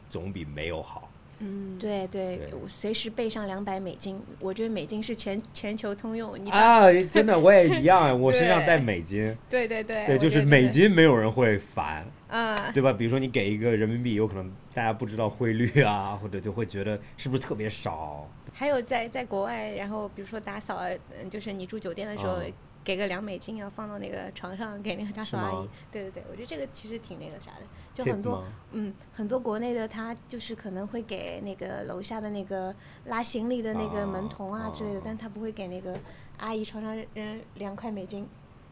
[0.09, 1.10] 总比没有好。
[1.43, 6.37] 嗯，对对，随时备上两百美金，我觉得美金是全全球通用。
[6.39, 6.81] 你啊，
[7.11, 9.35] 真的我也一样，我身上带美金。
[9.49, 12.93] 对对对，对，就是美金没有人会烦，啊，对吧？
[12.93, 18.29] 比如说你给一个人民币，有可能大家不知道汇率啊，或者就会觉得是不是特别少？
[18.53, 20.77] 还有在在国外，然后比如说打扫，
[21.19, 22.33] 嗯，就是你住酒店的时候。
[22.35, 25.69] 嗯给个两美金，要放到那个床上给那个打扫阿姨。
[25.91, 32.73] 对对对，我觉得这个其实挺那个啥的，就很多嗯，很多国内的他就是可能会给那个楼下的那个
[33.05, 35.99] 拉行李的那个门童啊啊之类的，啊但他不会给那个
[36.37, 38.27] 阿姨床上扔两块美金，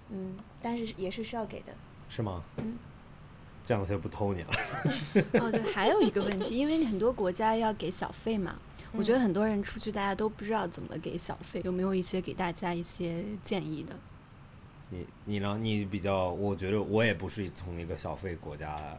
[0.09, 1.73] 嗯，但是也是需要给的。
[2.07, 2.43] 是吗？
[2.57, 2.77] 嗯
[3.65, 4.49] 这样他就不偷你了。
[5.39, 8.55] 哦，对，还有一个问题，因为很多国家要给小费嘛，
[8.93, 13.95] 我觉得很多人出去大家都不知道怎么给小费，有没有一些给大家一些建议的？
[14.89, 15.55] 你你呢？
[15.61, 18.97] 你比较，我觉得我也不是从一个小费国家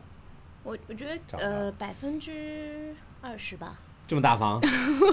[0.62, 4.60] 我我觉得呃百分之二十吧，这么大方。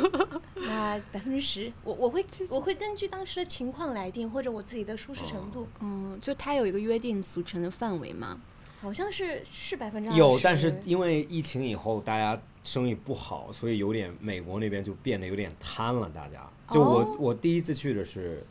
[0.56, 8.40] 那百分之十，我我会我会根据当时的情况来定，或者我自己的舒适程度，嗯，就它有一个约定俗成的范围嘛。
[8.80, 16.08] 好像是是百分之有，但是因为疫情以后，大家生意不好，所以有点美国那边就变得有点贪了。
[16.10, 18.46] 大家，就我、哦我第一次去的是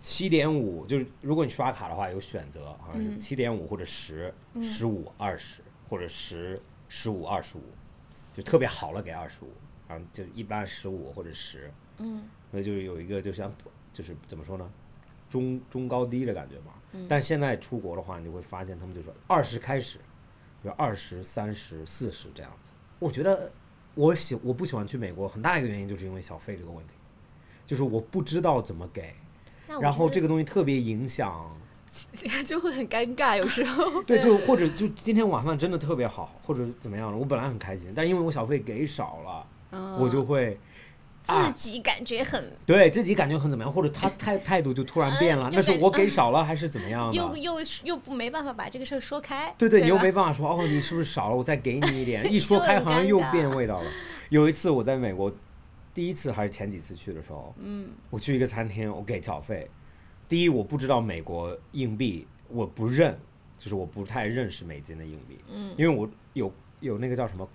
[0.00, 7.62] 七点五，就是如果你刷卡的话有选择，好像是嗯七点五或者十、十五、二十或者十、十五、二十五，
[8.32, 9.48] 就特别好了给二十五，
[9.88, 13.52] 然后就一般十五或者十，嗯所以就是有一个就像
[13.92, 14.70] 就是怎么说呢，
[15.28, 16.74] 中中高低的感觉嘛。
[16.92, 19.98] 嗯但现在出国的话，你就会发现他们就说二十开始，
[20.62, 22.72] 比如二十三十四十这样子。
[22.98, 23.50] 我觉得
[23.94, 26.94] 我喜我不喜欢去美国，很大一个原因就是因为小费这个问题，
[27.66, 29.14] 就是我不知道怎么给，
[29.80, 31.54] 然后这个东西特别影响。
[32.44, 34.02] 就会很尴尬，有时候。
[34.04, 40.58] 对，就或者就今天晚饭真的特别好，或者怎么样了，我本来很开心，但因为我小费给少了，嗯我就会
[41.24, 47.36] 自己感觉很对自己感觉很怎么样，或者他态态度就突然变了，那是我给少了还是怎么样又？
[47.36, 51.36] 又又不没办法把这个事儿说开，对对，你又没办法说哦，你是不是少了？
[51.36, 53.90] 我再给你一点， 一说开好像又变味道了。
[54.30, 55.30] 有一次我在美国，
[55.92, 59.68] 第一次还是前几次去的时候，嗯，我去一个餐厅，我给小费。
[60.28, 63.18] 第一，我不知道美国硬币，我不认，
[63.58, 67.48] 就是我不太认识美金的硬币，嗯，因为我有有那个叫什么，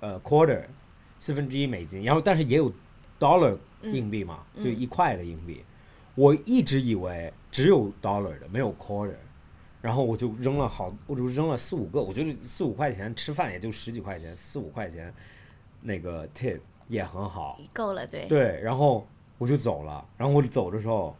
[0.00, 0.62] 呃，quarter，
[1.18, 2.72] 四分之一美金，然后但是也有
[3.18, 5.64] dollar 硬币嘛，就一块的硬币，
[6.14, 9.16] 我一直以为只有 dollar 的，没有 quarter。
[9.80, 15.12] 然后我就扔了好，我就扔了四五个，我觉得四五块钱吃饭也就十几块钱，四五块钱，
[15.80, 19.04] 那个 tip 也很好，够了，对，对，然后
[19.38, 21.16] 我就走了，然后我走的时候，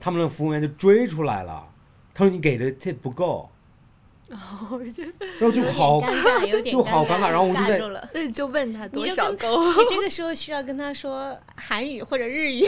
[0.00, 1.68] 他们的服务员就追出来了，
[2.14, 3.50] 他说你给的 tip 不够，
[4.28, 4.78] 然后
[5.50, 9.72] 就好尴尬， 有点就好尴尬然后我就在就问他多少够？
[9.72, 12.64] 你这个时候需要跟他说韩语或者日语，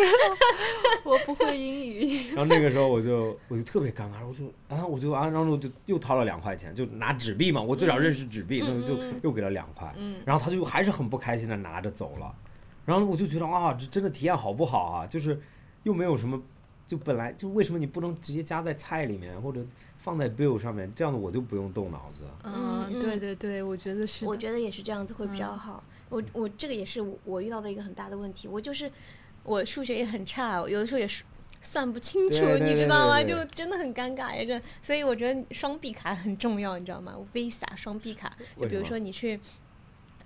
[1.05, 2.29] 我不会英语。
[2.29, 12.35] 然后那个时候我就我就特别尴尬，我说啊，我就啊，然后我就又掏了两块钱，就拿纸币嘛，我最早认识纸币，那我就又给了两块，然后他就还是很不开心的拿着走了，
[12.87, 15.07] 然后我就觉得啊，这真的体验好不好啊？
[15.07, 15.39] 就是
[15.83, 16.41] 又没有什么，
[16.91, 19.65] 就本来就为什么你不能直接加在菜里面或者
[19.97, 22.25] 放在 bill 上面，这样的我就不用动脑子。
[22.43, 24.27] 嗯，嗯对对对，我觉得是。
[24.27, 25.81] 我觉得也是这样子会比较好。
[26.09, 28.91] 我我这个也是我我遇到的一个很大的问题，我就是
[29.45, 31.23] 我数学也很差，有的时候也是
[31.61, 33.23] 算不清楚， 对对你知道吗？
[33.23, 39.39] 就真的很尴尬呀，这所以我觉得双币卡很重要，你知道吗？Visa 双币卡，就比如说你去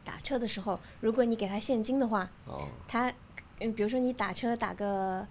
[0.03, 3.13] 打车的时候，如果你给他现金的话，哦，他
[3.61, 5.27] 嗯，比如说你打车打个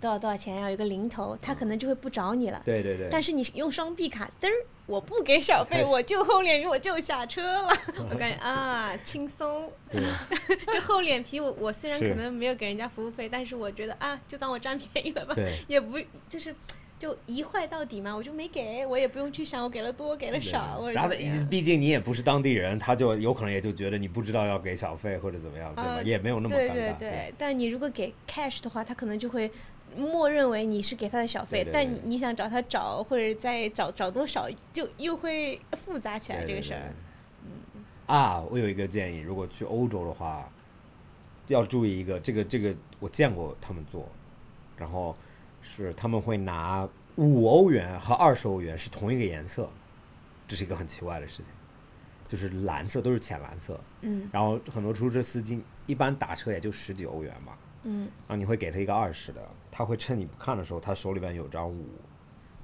[0.00, 2.60] 多少多少钱，然后有个零头，他可能就会不找你了。
[2.64, 4.52] 对对对，但是你用双币卡，嘚儿，
[4.86, 7.68] 我不给 小费，我就厚脸皮，我就下车了。
[8.10, 10.02] 我感觉啊，轻松，对
[10.74, 11.40] 就厚脸皮。
[11.40, 16.54] 我我虽然可能没有给人家服务费，但是我觉得啊，就当我占便宜了吧，对也不就是
[16.98, 21.14] 就一坏到底嘛，我就没给，我也不用去想我给了多给了少，然后
[21.50, 25.94] 毕竟你也不是当地人，他就有可能也就觉得你不知道要给小费或者怎么样，对吧？
[25.96, 26.74] 呃也没有那么对尴尬。
[26.74, 29.50] 对对，但你如果给 cash 的话，他可能就会
[29.96, 36.92] 默认为你是给他的小费，对对对但你你想找他找或者再找找多少，就又会复杂起来这个事儿。
[37.44, 37.84] 嗯。
[38.06, 40.48] 啊，我有一个建议，如果去欧洲的话，
[41.48, 44.08] 要注意一个，这个这个我见过他们做，
[44.76, 45.16] 然后
[45.62, 49.68] 是他们会拿五欧元和二十欧元是同一个颜色，
[50.46, 51.52] 这是一个很奇怪的事情，
[52.28, 54.28] 就是蓝色都是浅蓝色，嗯。
[54.32, 57.52] 然后很多出租车司机一般打车也就十几欧元嘛，
[57.84, 59.40] 嗯，然后你会给他一个二十的，
[59.76, 61.84] 他会趁你不看的时候，他手里边有张五，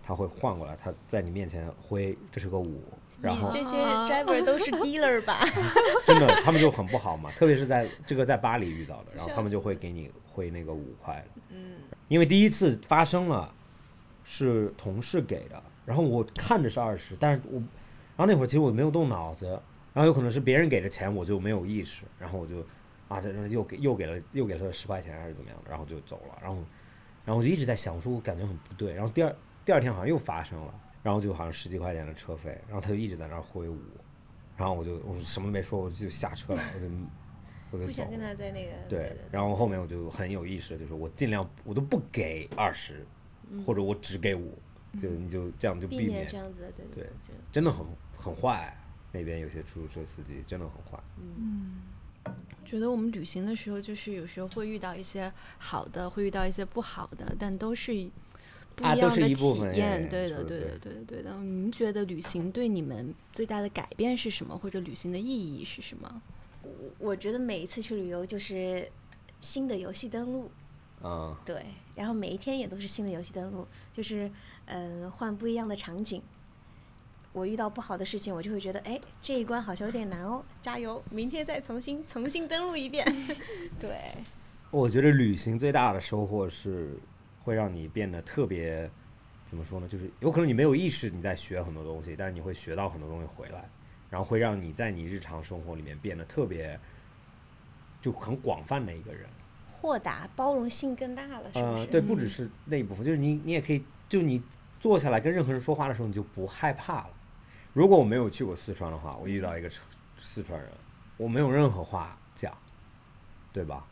[0.02, 2.82] 他会换过来，他在你面前挥，这是个五，
[3.20, 5.38] 然后这些 driver 都是 dealer 吧？
[6.06, 11.74] 真的他们就很不好嘛，特别是在这个在巴黎遇到的，然后他们就会给你挥那个五块，嗯，
[12.08, 13.54] 因为第一次发生了，
[14.24, 17.58] 是同事给的，然后我看着是二十，但是我，
[18.16, 19.46] 然后那会儿其实我没有动脑子，
[19.92, 22.64] 然后有可能是别人给的钱我就没有意识，然后我就
[23.08, 26.56] 啊在那又给又给了又给了十块钱还是怎么样的，然后就走了，然后
[27.24, 33.78] 然后我就一直在想，我说我感觉很不对，然后第二第二天好像又发生了，然后就好像十几块钱的车费，然后他就一直在那儿挥舞，
[34.56, 36.86] 然后我就我什么都没说，我就下车了，我就
[37.70, 38.18] 我就走不想跟。
[38.18, 43.06] 他在那个对，然后后面我就很有意识，就是我尽量我都不给二十，
[43.64, 44.58] 或者我只给五，
[44.98, 48.76] 就你就这样就避避免这样子的，对对真的很很坏。
[49.14, 50.98] 那边有些出租车司机真的很坏。
[52.64, 57.92] 觉得我们旅行的时候，就是有时候会遇到一些好的，会遇到一些不好的，但都是
[58.74, 60.08] 不啊都是一样的一部分哎体验。
[60.08, 61.36] 对的，对对的，对的，对的。
[61.42, 66.22] 您觉得旅行对你们最大的改变是什么，或者旅行的意义是什么？
[66.62, 68.88] 我我觉得每一次去旅游就是
[69.40, 70.50] 新的游戏登录，
[71.02, 74.30] 嗯，对，然后每一天也都是新的游戏登录，就是
[74.66, 76.22] 嗯、呃换不一样的场景。
[77.32, 83.06] 我遇到不好的事情，我就会觉得，哎，这一关好像有点难哦， 加油，明天再重新 重新登录一遍。
[83.80, 83.98] 对，
[84.70, 86.98] 我觉得旅行最大的收获是
[87.40, 88.90] 会让你变得特别，
[89.46, 89.88] 怎么说呢？
[89.88, 93.68] 就是有可能你没有意识你在学很多东西，但是你会学到很多东西回来，
[94.10, 96.78] 然后会让你在你日常生活里面变得特别
[98.00, 99.26] 就很广泛的一个人。
[99.68, 101.86] 豁达包容性更大了，是不呃，是？
[101.86, 104.40] 对，不只是那一部分，就是你你也可以，就你
[104.78, 107.10] 坐下来跟任何人说话的时候，你就不害怕了。
[107.72, 109.70] 如果我没有去过四川的话，我遇到一个
[110.18, 110.70] 四川人，
[111.16, 112.56] 我没有任何话讲，
[113.52, 113.86] 对吧？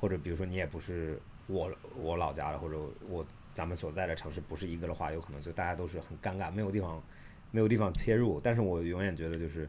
[0.00, 2.78] 或者比如说你也不是我我老家的，或者
[3.08, 7.02] 我咱们所在的城市不是一个的话，有可能就大家都是很尴尬，没有地方
[7.50, 8.40] 没有地方切入。
[8.40, 9.68] 但是我永远觉得就是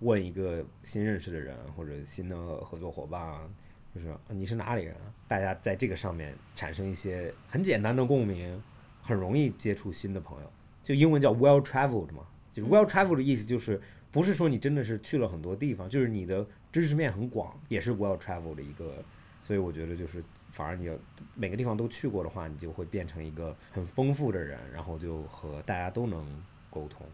[0.00, 3.48] 问一个新认识的人或者新的合作伙伴啊，
[3.94, 4.94] 就是、你是哪里人？
[5.26, 8.62] 大家在这个上面产生一些很简单的共鸣，
[9.00, 10.52] 很容易接触新的朋友。
[10.82, 12.26] 就英文叫 well traveled 嘛，
[12.62, 13.80] well travel 的意思就是
[14.10, 19.04] 不是说你真的是去了很多地方，就是你的知识面很广，也是 well travel 的一个。
[19.40, 20.94] 所以我觉得就是，反而你要
[21.36, 26.26] 每个地方都去过的话，你就会变成一个很丰富的人，然后就和大家都能
[26.68, 27.06] 沟通。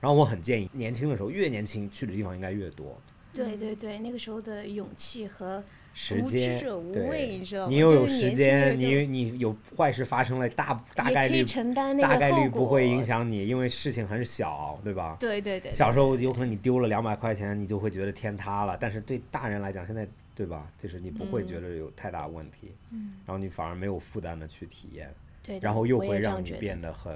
[0.00, 3.00] 然后我很建议年轻的时候，越年轻去的地方应该越多。
[3.32, 5.62] 对对对，那个时候的勇气和
[5.92, 7.68] 时无知间者无对畏，你知道吗？
[7.68, 15.16] 你又有时间，你你有坏事发生了，大大概率承担那个大概率不会影响你，因为事情很小，对吧？
[15.18, 20.70] 对对对，小时候有可能你丢了两百块钱，你就会觉得天塌了，但是对大人来讲，现在对吧？
[20.78, 25.12] 就是你不会觉得有太大问题，嗯然后你反而没有负担的去体验，
[25.42, 27.12] 对，然后又会让你变得很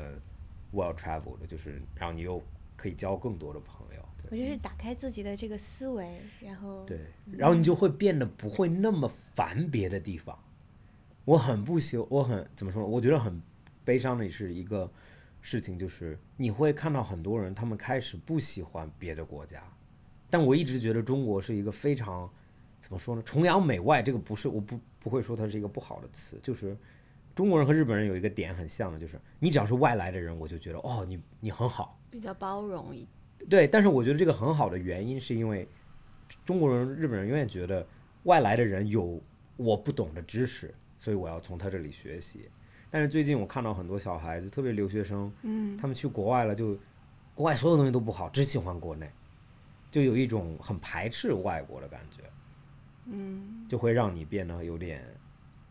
[0.74, 2.42] well traveled，就是然后你又
[2.76, 6.98] 可以交更多的朋友，对我就是打开自己的这个思维，然后对，
[7.32, 10.38] 然后你就会变得不会那么烦别的地方。
[11.24, 12.88] 我很不喜，我很怎么说呢？
[12.88, 13.40] 我觉得很
[13.84, 14.90] 悲伤的是一个
[15.40, 19.62] 事情，就是你会看到很多人他们开始不喜欢别的国家，
[20.28, 22.30] 但我一直觉得中国是一个非常
[22.80, 23.22] 怎么说呢？
[23.22, 26.76] 崇洋媚外，这个不是我不不会说它是一个不好的词，就是
[27.34, 31.98] 中国人和日本人有一个点很像的，就是你只要是外来的人，我就觉得哦，你你很好。
[32.10, 33.08] 比较包容一
[33.48, 35.68] 对，但是我觉得这个很好的原因是因为
[36.44, 37.86] 中国人、日本人永远觉得
[38.24, 39.20] 外来的人有
[39.56, 42.48] 我不懂的知识，所以我要从他这里学习。
[42.90, 46.78] 但是最近我看到很多小孩子，特别留学生，嗯，他们去国外了就，
[47.34, 49.10] 国外所有东西都不好，只喜欢国内，
[49.90, 52.22] 就有一种很排斥外国的感觉，
[53.06, 55.04] 嗯，就会让你变得有点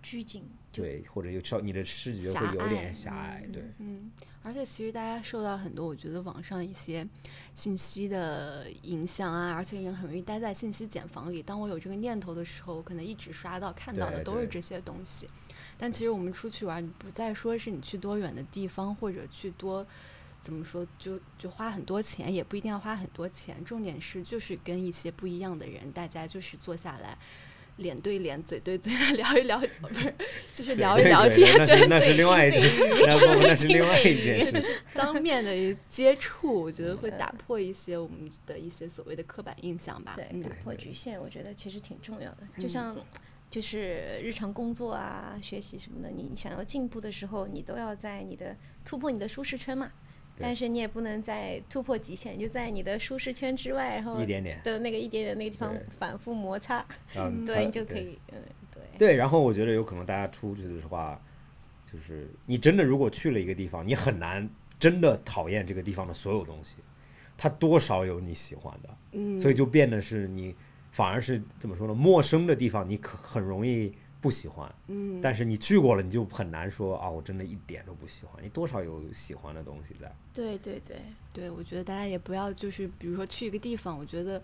[0.01, 3.63] 拘谨，对，或者有稍你的视觉会有点隘狭隘，对。
[3.77, 4.11] 嗯，
[4.43, 7.07] 而且其实大家受到很多，我觉得网上一些
[7.55, 11.41] 信息的影响啊，而且人很容易待在信息茧房里。
[11.41, 15.29] 当我有这个念头的时候，我可能一直刷到看到的都是这些东西。
[15.77, 19.85] 但其实我们出去玩，你不再说是你去多远的地方，或者去多
[20.41, 23.63] 怎么说，就就花很多钱，也不一定要花很多钱。
[23.63, 27.17] 重点是就是跟一些不一样的人，大家就是坐下来。
[27.77, 30.13] 脸对脸、嘴对嘴 的聊一聊，不是，
[30.53, 34.63] 就是聊一对对聊天，那是那是嘴另外一件，亲嘴 那是另外一件事情。
[34.93, 40.13] 当面的接触，我觉得会打破一些我们的一些所谓的刻板印象吧。
[40.15, 42.43] 对，嗯打破局限，我觉得其实挺重要的。
[42.59, 42.95] 就像
[43.49, 48.55] 就是日常工作啊、学习什么的，你想要进步的时候，你都要在你的
[48.85, 49.91] 突破你的舒适圈嘛。
[50.35, 56.83] 对但是你也不能再突破极限，就在你的舒适圈之外，然后一点点的那个一点点那个地方反复摩擦，
[57.15, 58.41] 嗯， 对你就可以，嗯，
[58.73, 58.83] 对。
[58.97, 61.21] 对，然后我觉得有可能大家出去的话，
[61.85, 66.77] 就是你真的如果去了一个地方，你很难真的讨厌这个地方的所有东西，
[67.37, 70.55] 它多少有你喜欢的，嗯，所以就变得是你
[70.91, 71.93] 反而是怎么说呢？
[71.93, 73.93] 陌生的地方你可很容易
[74.23, 78.41] 不喜欢，嗯，但是你去过了，你就很难说啊，我真的一点都不喜欢。
[78.41, 80.09] 你多少有喜欢的东西在。
[80.33, 80.97] 对对对，
[81.33, 84.41] 对，我觉得大家也不要就是比如说去一个地方，我觉得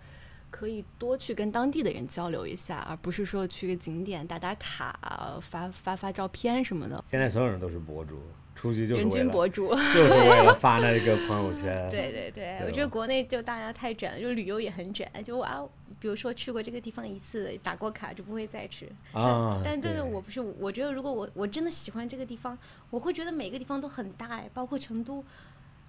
[0.51, 7.01] 可以多去跟当地的人交流一下，而不是说去个景点打打卡、发发发照片什么的。
[7.07, 8.19] 现在所有人都是博主，
[8.59, 11.87] 出去就是人均博主， 就是为了 发那个朋友圈。
[11.89, 15.63] 对对对，对我觉得国内就大家太卷了，就旅游也很卷，就啊，
[15.97, 18.91] 比如说去过这个地方一次，打过卡就不会再去。
[19.13, 22.57] 啊，但真的对我不是，我觉得如果我我真的喜欢这个地方，
[22.89, 25.23] 我会觉得每个地方都很大哎，包括成都，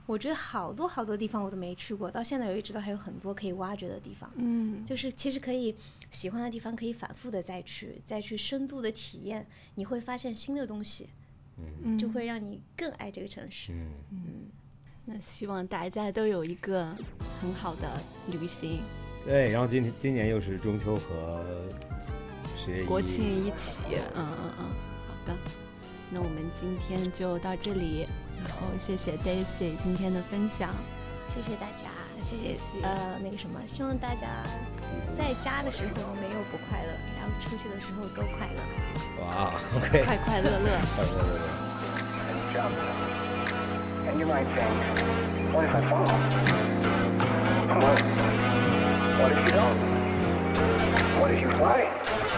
[0.07, 4.31] 我觉得好多好多地方我都没去过，到现在我一直都还有很多可以挖掘的地方。
[4.37, 5.75] 嗯，就是其实可以
[6.13, 9.45] 喜欢的地方可以反复的再去，再去深度的体验，
[9.75, 11.09] 你会发现新的东西，
[11.83, 11.99] 嗯。
[11.99, 13.73] 就会让你更爱这个城市。
[13.73, 13.87] 嗯。
[14.11, 14.21] 嗯，
[15.05, 16.95] 那希望大家都有一个
[17.41, 18.81] 很好的旅行，
[19.25, 19.51] 对。
[19.51, 21.45] 然后今天今年又是中秋和
[22.57, 23.81] 十月一国庆一起，
[24.15, 24.65] 嗯嗯嗯，
[25.09, 25.37] 好的，
[26.11, 28.07] 那我们今天就到这里，
[28.45, 30.75] 然后谢谢 Daisy 今天的分享，
[31.27, 31.91] 谢谢大家，
[32.23, 34.43] 谢谢，呃，那个什么，希望大家
[35.15, 38.61] 在家的时候没有不快乐，然后出去的时候都快乐。
[39.25, 41.11] 哇， OK，快快乐乐，if?
[51.21, 52.30] What you?